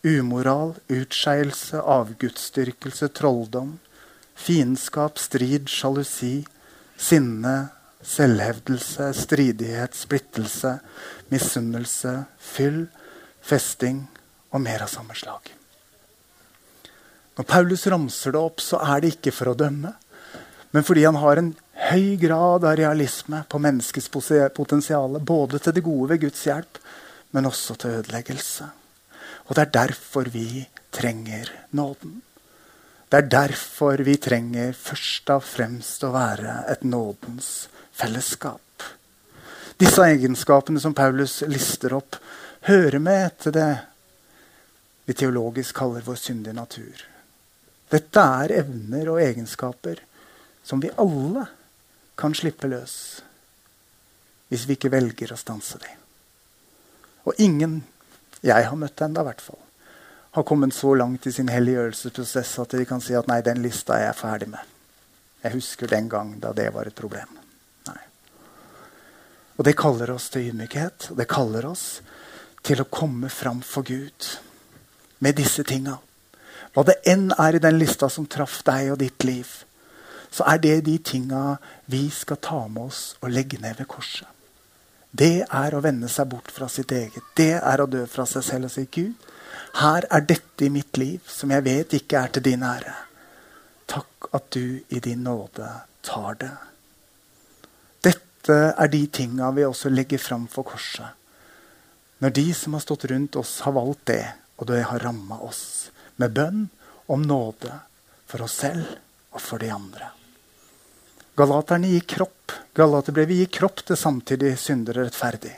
umoral, 0.06 0.74
utskeielse, 0.92 1.78
avgudsdyrkelse, 1.80 3.10
trolldom, 3.14 3.76
fiendskap, 4.36 5.18
strid, 5.18 5.70
sjalusi, 5.70 6.44
sinne, 6.98 7.56
selvhevdelse, 8.06 9.10
stridighet, 9.14 9.94
splittelse, 9.94 10.78
misunnelse, 11.32 12.14
fyll, 12.38 12.86
festing 13.42 14.04
og 14.54 14.62
mer 14.62 14.86
av 14.86 14.92
samme 14.92 15.16
slag. 15.18 15.52
Når 17.36 17.48
Paulus 17.50 17.84
ramser 17.92 18.32
det 18.32 18.40
opp, 18.40 18.62
så 18.64 18.80
er 18.80 19.02
det 19.02 19.16
ikke 19.16 19.34
for 19.34 19.52
å 19.52 19.58
dømme, 19.58 19.92
men 20.72 20.84
fordi 20.84 21.04
han 21.04 21.18
har 21.20 21.40
en 21.40 21.52
høy 21.90 22.16
grad 22.20 22.64
av 22.64 22.76
realisme 22.78 23.42
på 23.48 23.60
menneskets 23.60 24.08
potensial, 24.10 25.18
både 25.20 25.60
til 25.60 25.76
det 25.76 25.84
gode 25.84 26.14
ved 26.14 26.22
Guds 26.24 26.46
hjelp, 26.48 26.80
men 27.36 27.48
også 27.48 27.76
til 27.80 27.98
ødeleggelse. 28.00 28.68
Og 29.46 29.54
det 29.56 29.66
er 29.66 29.74
derfor 29.76 30.30
vi 30.32 30.64
trenger 30.94 31.50
nåden. 31.76 32.22
Det 33.06 33.18
er 33.20 33.28
derfor 33.30 34.00
vi 34.02 34.16
trenger 34.18 34.72
først 34.74 35.30
og 35.30 35.44
fremst 35.46 36.02
å 36.02 36.10
være 36.14 36.62
et 36.72 36.82
nådens 36.88 37.68
fellesskap. 37.96 38.60
Disse 39.76 40.04
egenskapene 40.04 40.80
som 40.80 40.94
Paulus 40.94 41.40
lister 41.48 41.96
opp, 41.96 42.16
hører 42.66 42.98
med 42.98 43.36
til 43.40 43.54
det 43.54 43.70
vi 45.06 45.14
teologisk 45.14 45.76
kaller 45.78 46.02
vår 46.02 46.18
syndige 46.18 46.56
natur. 46.56 47.04
Dette 47.92 48.22
er 48.40 48.56
evner 48.62 49.12
og 49.12 49.20
egenskaper 49.22 50.00
som 50.66 50.82
vi 50.82 50.90
alle 50.98 51.44
kan 52.18 52.34
slippe 52.34 52.66
løs 52.66 52.96
hvis 54.50 54.64
vi 54.66 54.76
ikke 54.78 54.90
velger 54.90 55.32
å 55.34 55.38
stanse 55.38 55.78
dem. 55.82 56.02
Og 57.26 57.38
ingen 57.42 57.80
jeg 58.46 58.66
har 58.66 58.78
møtt 58.78 59.00
ennå, 59.02 59.22
i 59.22 59.28
hvert 59.28 59.42
fall, 59.42 59.62
har 60.36 60.46
kommet 60.46 60.74
så 60.74 60.92
langt 60.94 61.26
i 61.26 61.32
sin 61.32 61.50
helliggjørelsesprosess 61.50 62.58
at 62.62 62.76
de 62.78 62.84
kan 62.86 63.02
si 63.02 63.16
at 63.18 63.26
nei, 63.30 63.40
den 63.42 63.62
lista 63.64 63.96
er 63.96 64.08
jeg 64.10 64.20
ferdig 64.20 64.50
med. 64.52 64.76
Jeg 65.42 65.54
husker 65.56 65.90
den 65.90 66.10
gang 66.10 66.36
da 66.42 66.52
det 66.54 66.68
var 66.74 66.90
et 66.90 66.98
problem. 66.98 67.35
Og 69.56 69.64
det 69.64 69.76
kaller 69.78 70.12
oss 70.12 70.28
til 70.32 70.50
ydmykhet. 70.50 71.10
Og 71.12 71.20
det 71.20 71.28
kaller 71.30 71.66
oss 71.68 71.86
til 72.66 72.82
å 72.82 72.90
komme 72.90 73.30
fram 73.32 73.62
for 73.64 73.86
Gud 73.86 74.28
med 75.24 75.38
disse 75.38 75.64
tinga. 75.64 75.98
Hva 76.74 76.84
det 76.84 76.98
enn 77.08 77.30
er 77.40 77.56
i 77.56 77.62
den 77.62 77.78
lista 77.80 78.10
som 78.12 78.26
traff 78.28 78.60
deg 78.66 78.92
og 78.92 79.00
ditt 79.00 79.24
liv, 79.24 79.48
så 80.28 80.44
er 80.50 80.60
det 80.60 80.80
de 80.84 80.98
tinga 80.98 81.56
vi 81.88 82.08
skal 82.12 82.40
ta 82.42 82.66
med 82.68 82.90
oss 82.90 83.02
og 83.22 83.32
legge 83.32 83.60
ned 83.62 83.78
ved 83.78 83.88
korset. 83.88 84.28
Det 85.16 85.46
er 85.46 85.72
å 85.72 85.80
vende 85.80 86.10
seg 86.12 86.28
bort 86.28 86.50
fra 86.52 86.68
sitt 86.68 86.92
eget. 86.92 87.24
Det 87.38 87.54
er 87.56 87.80
å 87.80 87.88
dø 87.88 88.02
fra 88.10 88.26
seg 88.28 88.44
selv 88.44 88.68
og 88.68 88.74
si 88.74 88.84
Gud, 88.92 89.14
her 89.80 90.04
er 90.12 90.24
dette 90.28 90.66
i 90.66 90.72
mitt 90.72 90.96
liv 91.00 91.24
som 91.32 91.52
jeg 91.52 91.64
vet 91.64 91.96
ikke 91.96 92.20
er 92.20 92.34
til 92.34 92.44
din 92.44 92.64
ære. 92.66 92.92
Takk 93.88 94.28
at 94.36 94.50
du 94.52 94.82
i 94.88 95.00
din 95.00 95.24
nåde 95.24 95.68
tar 96.04 96.36
det. 96.40 96.52
Dette 98.46 98.76
er 98.78 98.90
de 98.92 99.00
tinga 99.10 99.48
vi 99.50 99.64
også 99.66 99.90
legger 99.90 100.20
fram 100.22 100.44
for 100.46 100.62
korset. 100.68 101.08
Når 102.22 102.34
de 102.36 102.44
som 102.54 102.76
har 102.76 102.84
stått 102.84 103.08
rundt 103.10 103.34
oss, 103.40 103.56
har 103.66 103.74
valgt 103.74 104.04
det, 104.06 104.22
og 104.62 104.68
det 104.70 104.84
har 104.86 105.02
ramma 105.02 105.40
oss 105.42 105.90
med 106.22 106.30
bønn 106.36 106.60
om 107.10 107.24
nåde 107.26 107.72
for 108.30 108.46
oss 108.46 108.54
selv 108.62 108.86
og 109.34 109.42
for 109.42 109.58
de 109.58 109.72
andre. 109.74 110.12
Galaterne 111.34 111.90
gir 111.90 112.06
kropp. 112.06 112.54
Galaterbrevet 112.78 113.42
gir 113.42 113.50
kropp 113.58 113.82
til 113.82 113.98
samtidig 113.98 114.54
syndere 114.62 115.08
rettferdig. 115.08 115.56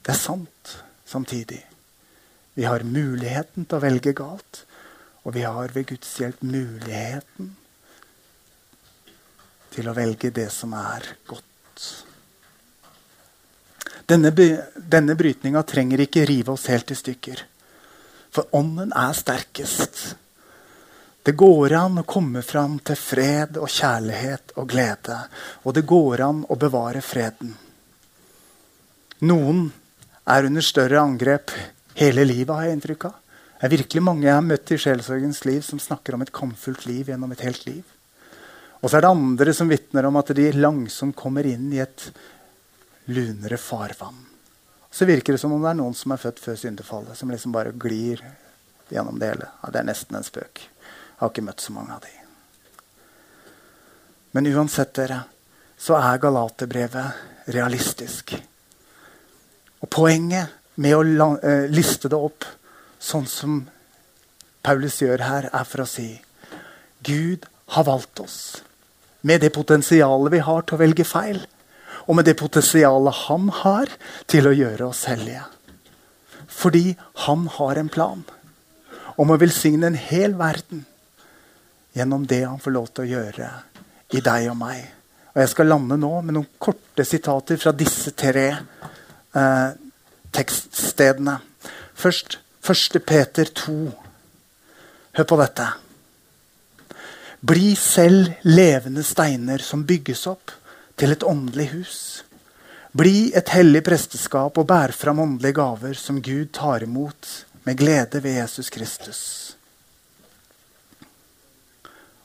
Det 0.00 0.16
er 0.16 0.22
sant 0.24 0.74
samtidig. 1.04 1.60
Vi 2.56 2.64
har 2.64 2.80
muligheten 2.80 3.68
til 3.68 3.76
å 3.76 3.84
velge 3.84 4.16
galt. 4.16 4.64
Og 5.28 5.36
vi 5.36 5.44
har 5.44 5.76
ved 5.76 5.90
Guds 5.92 6.16
hjelp 6.16 6.40
muligheten 6.40 7.58
til 9.70 9.88
å 9.88 9.94
velge 9.96 10.32
det 10.34 10.48
som 10.52 10.74
er 10.76 11.06
godt. 11.28 11.86
Denne, 14.10 14.32
denne 14.74 15.14
brytninga 15.14 15.62
trenger 15.62 16.02
ikke 16.02 16.26
rive 16.26 16.56
oss 16.56 16.66
helt 16.72 16.90
i 16.90 16.98
stykker. 16.98 17.44
For 18.34 18.50
ånden 18.58 18.90
er 18.96 19.14
sterkest. 19.14 20.00
Det 21.22 21.36
går 21.38 21.74
an 21.76 22.00
å 22.00 22.06
komme 22.08 22.42
fram 22.42 22.78
til 22.86 22.98
fred 22.98 23.58
og 23.60 23.70
kjærlighet 23.70 24.54
og 24.56 24.68
glede. 24.70 25.18
Og 25.66 25.76
det 25.76 25.84
går 25.86 26.24
an 26.26 26.44
å 26.48 26.58
bevare 26.58 27.02
freden. 27.04 27.52
Noen 29.28 29.66
er 30.30 30.48
under 30.48 30.64
større 30.64 31.02
angrep 31.02 31.52
hele 32.00 32.24
livet, 32.24 32.54
har 32.54 32.66
jeg 32.66 32.78
inntrykk 32.78 33.08
av. 33.10 33.16
Det 33.60 33.68
er 33.68 33.74
virkelig 33.74 34.02
mange 34.02 34.24
jeg 34.24 34.32
har 34.38 34.46
møtt 34.46 34.70
i 34.72 34.78
Sjelsorgens 34.80 35.42
liv 35.44 35.60
som 35.66 35.82
snakker 35.82 36.16
om 36.16 36.22
et 36.24 36.32
kamfullt 36.32 36.86
liv 36.88 37.10
gjennom 37.12 37.34
et 37.34 37.42
helt 37.44 37.66
liv. 37.68 37.82
Og 38.80 38.88
så 38.88 38.96
er 38.96 39.04
det 39.04 39.12
andre 39.12 39.54
som 39.54 39.68
vitner 39.68 40.08
om 40.08 40.16
at 40.16 40.32
de 40.36 40.46
langsomt 40.56 41.16
kommer 41.16 41.46
inn 41.46 41.68
i 41.74 41.82
et 41.82 42.06
lunere 43.12 43.58
farvann. 43.60 44.26
Så 44.90 45.04
virker 45.06 45.36
det 45.36 45.40
som 45.42 45.52
om 45.52 45.62
det 45.62 45.70
er 45.70 45.78
noen 45.78 45.94
som 45.94 46.14
er 46.14 46.20
født 46.22 46.40
før 46.42 46.56
syndefallet, 46.58 47.18
som 47.18 47.30
liksom 47.30 47.52
bare 47.54 47.74
glir 47.76 48.22
gjennom 48.90 49.20
det 49.20 49.34
hele. 49.34 49.50
Ja, 49.62 49.70
det 49.70 49.82
er 49.82 49.90
nesten 49.90 50.16
en 50.18 50.26
spøk. 50.26 50.64
Jeg 50.64 51.20
har 51.20 51.30
ikke 51.30 51.44
møtt 51.46 51.62
så 51.62 51.74
mange 51.76 51.94
av 51.94 52.00
de. 52.06 52.14
Men 54.32 54.48
uansett, 54.50 54.94
dere, 54.96 55.20
så 55.78 55.98
er 55.98 56.22
Galaterbrevet 56.22 57.52
realistisk. 57.54 58.34
Og 59.80 59.90
poenget 59.92 60.56
med 60.80 60.96
å 60.96 61.28
eh, 61.36 61.68
liste 61.70 62.08
det 62.08 62.18
opp 62.18 62.46
sånn 63.00 63.28
som 63.28 63.60
Paulus 64.64 65.00
gjør 65.02 65.24
her, 65.24 65.48
er 65.52 65.68
for 65.68 65.84
å 65.84 65.88
si 65.88 66.08
Gud 67.04 67.46
har 67.76 67.86
valgt 67.88 68.20
oss 68.24 68.40
med 69.20 69.40
det 69.40 69.52
potensialet 69.54 70.32
vi 70.32 70.42
har 70.44 70.62
til 70.64 70.76
å 70.76 70.82
velge 70.82 71.06
feil. 71.06 71.40
Og 72.08 72.16
med 72.16 72.26
det 72.28 72.36
potensialet 72.40 73.24
han 73.26 73.48
har 73.62 73.90
til 74.30 74.48
å 74.48 74.54
gjøre 74.56 74.90
oss 74.90 75.04
hellige. 75.10 75.44
Fordi 76.50 76.96
han 77.26 77.46
har 77.58 77.78
en 77.78 77.90
plan 77.92 78.22
om 79.20 79.30
å 79.30 79.38
velsigne 79.40 79.90
en 79.90 79.98
hel 79.98 80.34
verden 80.38 80.86
gjennom 81.92 82.24
det 82.26 82.44
han 82.44 82.62
får 82.62 82.74
lov 82.74 82.88
til 82.94 83.04
å 83.04 83.10
gjøre 83.10 83.50
i 84.16 84.22
deg 84.24 84.48
og 84.50 84.58
meg. 84.58 84.80
Og 85.34 85.42
Jeg 85.42 85.52
skal 85.52 85.70
lande 85.70 85.98
nå 86.00 86.10
med 86.20 86.34
noen 86.34 86.48
korte 86.58 87.04
sitater 87.06 87.60
fra 87.60 87.72
disse 87.76 88.14
tre 88.18 88.46
eh, 88.50 89.68
tekststedene. 90.34 91.36
Først 91.94 92.40
1. 92.66 93.00
Peter 93.06 93.52
2. 93.54 93.76
Hør 95.18 95.28
på 95.28 95.38
dette. 95.40 95.68
Bli 97.40 97.74
selv 97.76 98.32
levende 98.42 99.02
steiner 99.06 99.62
som 99.64 99.86
bygges 99.88 100.26
opp 100.28 100.52
til 101.00 101.14
et 101.14 101.24
åndelig 101.24 101.70
hus. 101.72 101.98
Bli 102.92 103.30
et 103.36 103.52
hellig 103.54 103.82
presteskap 103.86 104.58
og 104.58 104.66
bær 104.68 104.92
fram 104.92 105.22
åndelige 105.24 105.56
gaver 105.56 105.96
som 105.96 106.20
Gud 106.20 106.50
tar 106.52 106.84
imot 106.84 107.28
med 107.64 107.78
glede 107.78 108.20
ved 108.20 108.40
Jesus 108.42 108.70
Kristus. 108.70 109.20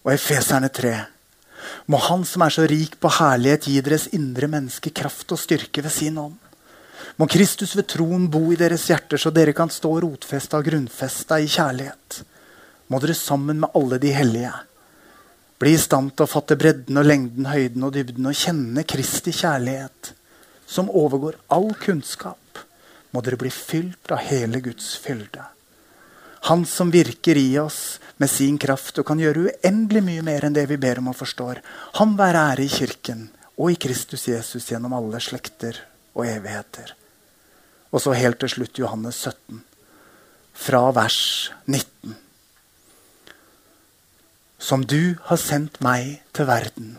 Og 0.03 0.13
Efeserne 0.13 0.69
3. 0.69 0.95
Må 1.87 1.97
Han 1.97 2.25
som 2.25 2.43
er 2.45 2.53
så 2.53 2.65
rik 2.69 2.99
på 2.99 3.09
herlighet, 3.09 3.69
gi 3.69 3.81
deres 3.81 4.09
indre 4.13 4.47
menneske 4.47 4.89
kraft 4.89 5.31
og 5.31 5.39
styrke 5.39 5.83
ved 5.85 5.93
sin 5.93 6.17
ånd 6.17 6.41
må 7.15 7.27
Kristus 7.31 7.75
ved 7.77 7.87
troen 7.91 8.27
bo 8.31 8.41
i 8.51 8.57
deres 8.59 8.89
hjerter, 8.89 9.19
så 9.19 9.31
dere 9.31 9.55
kan 9.55 9.71
stå 9.71 9.93
rotfesta 10.03 10.59
og 10.59 10.67
grunnfesta 10.67 11.39
i 11.39 11.47
kjærlighet. 11.47 12.21
Må 12.91 12.99
dere 13.01 13.15
sammen 13.17 13.61
med 13.63 13.77
alle 13.77 13.99
de 14.01 14.11
hellige 14.15 14.51
bli 15.59 15.73
i 15.75 15.79
stand 15.79 16.13
til 16.15 16.25
å 16.25 16.29
fatte 16.29 16.57
bredden 16.59 16.99
og 16.99 17.07
lengden, 17.07 17.47
høyden 17.47 17.85
og 17.87 17.93
dybden 17.95 18.27
og 18.29 18.37
kjenne 18.37 18.83
Kristi 18.87 19.31
kjærlighet, 19.35 20.11
som 20.67 20.91
overgår 20.91 21.37
all 21.53 21.71
kunnskap. 21.79 22.59
Må 23.15 23.21
dere 23.23 23.39
bli 23.39 23.51
fylt 23.53 24.11
av 24.11 24.25
hele 24.27 24.59
Guds 24.59 24.95
fylde. 24.99 25.45
Han 26.49 26.65
som 26.67 26.91
virker 26.91 27.37
i 27.39 27.55
oss 27.57 27.99
med 28.21 28.29
sin 28.29 28.57
kraft 28.61 28.99
og 28.99 29.07
kan 29.07 29.21
gjøre 29.21 29.47
uendelig 29.47 30.03
mye 30.05 30.25
mer 30.25 30.45
enn 30.45 30.53
det 30.53 30.67
vi 30.69 30.77
ber 30.81 30.99
om 31.01 31.09
og 31.13 31.17
forstår. 31.17 31.61
Han 32.01 32.17
være 32.19 32.43
ære 32.51 32.67
i 32.67 32.69
Kirken 32.69 33.23
og 33.55 33.71
i 33.71 33.79
Kristus 33.79 34.27
Jesus 34.27 34.67
gjennom 34.69 34.93
alle 34.93 35.21
slekter 35.23 35.79
og 36.13 36.27
evigheter. 36.27 36.91
Og 37.95 38.03
så 38.03 38.13
helt 38.17 38.41
til 38.43 38.51
slutt 38.51 38.83
Johannes 38.83 39.23
17, 39.23 39.63
fra 40.65 40.83
vers 40.95 41.19
19. 41.65 42.24
Som 44.65 44.81
du 44.81 45.13
har 45.27 45.37
sendt 45.37 45.75
meg 45.85 46.23
til 46.33 46.47
verden, 46.49 46.95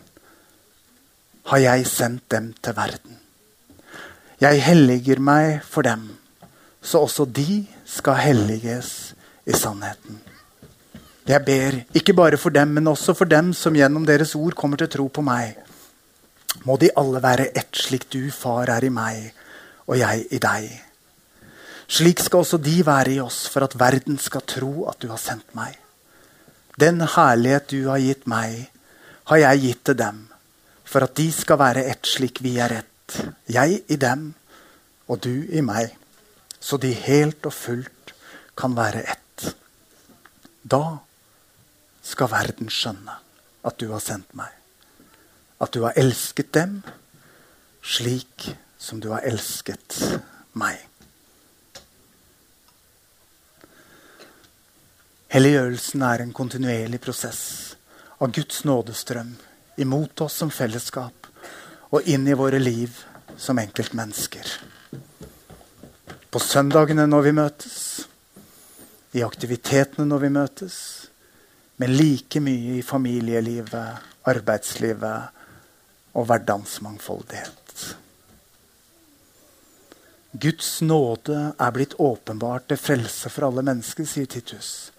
har 1.50 1.58
jeg 1.58 1.86
sendt 1.90 2.28
dem 2.30 2.52
til 2.62 2.76
verden. 2.76 3.16
Jeg 4.38 4.60
helliger 4.62 5.18
meg 5.18 5.64
for 5.66 5.82
dem, 5.82 6.04
så 6.78 7.00
også 7.02 7.24
de 7.26 7.64
skal 7.82 8.20
helliges 8.22 8.90
i 9.42 9.56
sannheten. 9.56 10.20
Jeg 11.26 11.42
ber 11.48 11.80
ikke 11.98 12.14
bare 12.14 12.38
for 12.38 12.54
dem, 12.54 12.76
men 12.76 12.86
også 12.86 13.16
for 13.18 13.26
dem 13.26 13.50
som 13.50 13.74
gjennom 13.74 14.06
deres 14.06 14.36
ord 14.38 14.54
kommer 14.54 14.78
til 14.78 14.92
tro 14.92 15.08
på 15.08 15.24
meg. 15.26 15.56
Må 16.62 16.76
de 16.78 16.92
alle 16.94 17.22
være 17.24 17.48
ett, 17.50 17.72
slik 17.74 18.06
du, 18.12 18.28
far, 18.30 18.70
er 18.70 18.86
i 18.86 18.92
meg, 18.94 19.32
og 19.88 19.98
jeg 19.98 20.22
i 20.30 20.38
deg. 20.38 20.70
Slik 21.88 22.22
skal 22.22 22.44
også 22.44 22.62
de 22.62 22.76
være 22.86 23.16
i 23.16 23.20
oss, 23.24 23.48
for 23.50 23.66
at 23.66 23.74
verden 23.78 24.22
skal 24.22 24.46
tro 24.46 24.86
at 24.86 25.02
du 25.02 25.10
har 25.10 25.22
sendt 25.22 25.50
meg. 25.58 25.74
Den 26.76 27.00
herlighet 27.00 27.70
du 27.72 27.86
har 27.88 28.00
gitt 28.02 28.26
meg, 28.28 28.66
har 29.30 29.40
jeg 29.40 29.62
gitt 29.62 29.84
til 29.88 29.96
dem, 29.98 30.18
for 30.84 31.06
at 31.06 31.16
de 31.16 31.30
skal 31.32 31.58
være 31.58 31.86
ett 31.88 32.06
slik 32.06 32.42
vi 32.44 32.58
er 32.62 32.76
ett. 32.82 33.16
Jeg 33.48 33.80
i 33.88 33.96
dem 33.96 34.28
og 35.08 35.22
du 35.24 35.46
i 35.48 35.62
meg, 35.64 35.94
så 36.60 36.76
de 36.76 36.92
helt 36.92 37.46
og 37.46 37.54
fullt 37.54 38.12
kan 38.58 38.76
være 38.76 39.02
ett. 39.08 39.46
Da 40.62 40.98
skal 42.06 42.30
verden 42.30 42.70
skjønne 42.72 43.16
at 43.66 43.80
du 43.80 43.88
har 43.92 44.02
sendt 44.02 44.34
meg. 44.38 44.52
At 45.62 45.72
du 45.72 45.82
har 45.86 45.96
elsket 45.96 46.52
dem 46.54 46.82
slik 47.86 48.50
som 48.78 49.00
du 49.00 49.08
har 49.14 49.24
elsket 49.24 49.96
meg. 50.58 50.76
Helliggjørelsen 55.36 56.00
er 56.00 56.22
en 56.24 56.30
kontinuerlig 56.32 56.96
prosess 57.04 57.40
av 58.24 58.30
Guds 58.32 58.62
nådestrøm 58.64 59.34
imot 59.84 60.22
oss 60.24 60.38
som 60.40 60.48
fellesskap 60.48 61.28
og 61.92 62.08
inn 62.08 62.24
i 62.24 62.36
våre 62.40 62.56
liv 62.56 62.94
som 63.36 63.60
enkeltmennesker. 63.60 64.54
På 66.32 66.40
søndagene 66.40 67.04
når 67.10 67.26
vi 67.28 67.34
møtes, 67.36 67.76
i 69.12 69.26
aktivitetene 69.28 70.08
når 70.08 70.24
vi 70.24 70.32
møtes, 70.38 70.80
men 71.84 71.92
like 72.00 72.40
mye 72.40 72.80
i 72.80 72.88
familielivet, 72.94 74.08
arbeidslivet 74.32 76.16
og 76.16 76.32
hverdagsmangfoldighet. 76.32 77.86
Guds 80.32 80.74
nåde 80.80 81.38
er 81.52 81.76
blitt 81.76 82.00
åpenbart 82.00 82.70
til 82.72 82.84
frelse 82.88 83.28
for 83.28 83.52
alle 83.52 83.68
mennesker, 83.68 84.08
sier 84.08 84.32
Titus. 84.32 84.95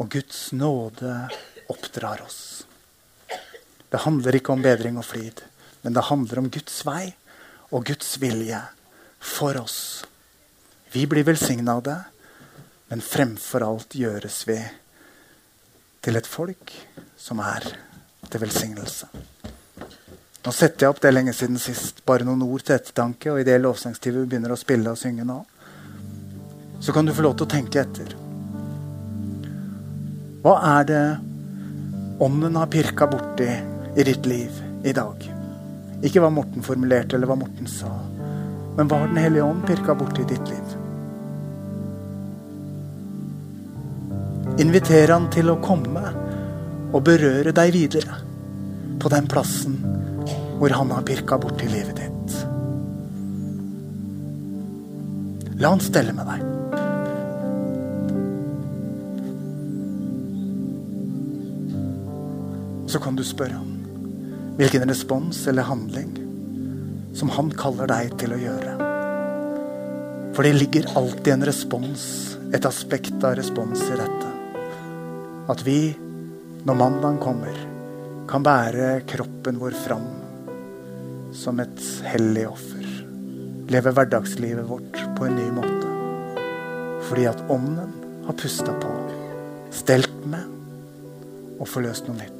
Og 0.00 0.08
Guds 0.08 0.52
nåde 0.56 1.14
oppdrar 1.68 2.22
oss. 2.24 2.64
Det 3.90 4.04
handler 4.06 4.38
ikke 4.38 4.54
om 4.54 4.62
bedring 4.64 4.96
og 5.00 5.04
flid, 5.04 5.42
men 5.82 5.96
det 5.96 6.06
handler 6.08 6.40
om 6.40 6.48
Guds 6.52 6.78
vei 6.88 7.10
og 7.70 7.84
Guds 7.90 8.14
vilje 8.22 8.60
for 9.20 9.58
oss. 9.60 9.80
Vi 10.92 11.04
blir 11.06 11.26
velsigna 11.26 11.76
av 11.76 11.82
det, 11.86 11.98
men 12.88 13.04
fremfor 13.04 13.66
alt 13.66 13.94
gjøres 13.94 14.40
vi 14.48 14.58
til 16.00 16.16
et 16.16 16.26
folk 16.26 16.72
som 17.20 17.42
er 17.44 17.68
til 18.30 18.42
velsignelse. 18.42 19.10
Nå 20.40 20.54
setter 20.56 20.86
jeg 20.86 20.94
opp 20.94 21.02
det 21.04 21.12
lenge 21.12 21.34
siden 21.36 21.60
sist. 21.60 22.00
Bare 22.08 22.24
noen 22.24 22.46
ord 22.46 22.64
til 22.64 22.78
ettertanke. 22.78 23.34
Og 23.34 23.42
i 23.42 23.46
det 23.46 23.58
lovsangstivet 23.60 24.24
begynner 24.24 24.54
å 24.54 24.58
spille 24.58 24.94
og 24.94 24.98
synge 24.98 25.26
nå, 25.28 25.36
så 26.80 26.96
kan 26.96 27.04
du 27.04 27.12
få 27.12 27.28
lov 27.28 27.36
til 27.36 27.44
å 27.50 27.54
tenke 27.58 27.84
etter. 27.84 28.19
Hva 30.40 30.54
er 30.78 30.86
det 30.88 31.04
ånden 32.24 32.54
har 32.56 32.70
pirka 32.72 33.04
borti 33.10 33.48
i 33.96 34.04
ditt 34.08 34.24
liv 34.28 34.62
i 34.88 34.92
dag? 34.96 35.26
Ikke 36.00 36.22
hva 36.24 36.30
Morten 36.32 36.64
formulerte, 36.64 37.18
eller 37.18 37.28
hva 37.28 37.36
Morten 37.42 37.68
sa. 37.68 37.90
Men 38.78 38.88
hva 38.88 39.02
har 39.02 39.10
Den 39.10 39.20
hellige 39.20 39.44
ånd 39.44 39.66
pirka 39.68 39.94
borti 39.94 40.24
i 40.24 40.30
ditt 40.30 40.48
liv? 40.48 40.76
Inviter 44.64 45.12
han 45.12 45.28
til 45.32 45.52
å 45.52 45.60
komme 45.60 46.04
og 46.90 47.04
berøre 47.04 47.52
deg 47.56 47.72
videre 47.76 48.16
på 49.00 49.12
den 49.12 49.28
plassen 49.30 49.76
hvor 50.60 50.72
han 50.76 50.90
har 50.92 51.04
pirka 51.08 51.38
borti 51.40 51.68
livet 51.68 52.00
ditt. 52.00 52.38
La 55.60 55.72
han 55.74 55.84
stelle 55.84 56.16
med 56.16 56.28
deg. 56.32 56.49
Så 62.90 62.98
kan 62.98 63.14
du 63.14 63.22
spørre 63.22 63.54
ham 63.54 63.76
hvilken 64.58 64.82
respons 64.90 65.44
eller 65.46 65.62
handling 65.62 66.10
som 67.14 67.30
han 67.36 67.52
kaller 67.54 67.86
deg 67.86 68.16
til 68.18 68.34
å 68.34 68.38
gjøre. 68.40 68.72
For 70.34 70.46
det 70.46 70.56
ligger 70.56 70.88
alltid 70.98 71.30
en 71.36 71.46
respons, 71.46 72.02
et 72.50 72.66
aspekt 72.66 73.22
av 73.22 73.36
respons 73.38 73.84
i 73.86 73.98
dette. 74.00 74.30
At 75.54 75.62
vi, 75.66 75.92
når 76.66 76.78
mandagen 76.80 77.20
kommer, 77.22 77.62
kan 78.30 78.42
bære 78.46 79.04
kroppen 79.10 79.62
vår 79.62 79.78
fram 79.84 80.10
som 81.34 81.62
et 81.62 81.86
hellig 82.10 82.48
offer. 82.50 82.90
Leve 83.70 83.94
hverdagslivet 83.94 84.66
vårt 84.66 84.98
på 85.14 85.28
en 85.28 85.38
ny 85.38 85.46
måte. 85.60 85.94
Fordi 87.06 87.30
at 87.30 87.46
ånden 87.46 87.94
har 88.26 88.38
pusta 88.42 88.74
på, 88.82 88.92
stelt 89.78 90.20
med 90.26 91.56
og 91.60 91.70
forløst 91.70 92.10
noe 92.10 92.18
nytt 92.18 92.39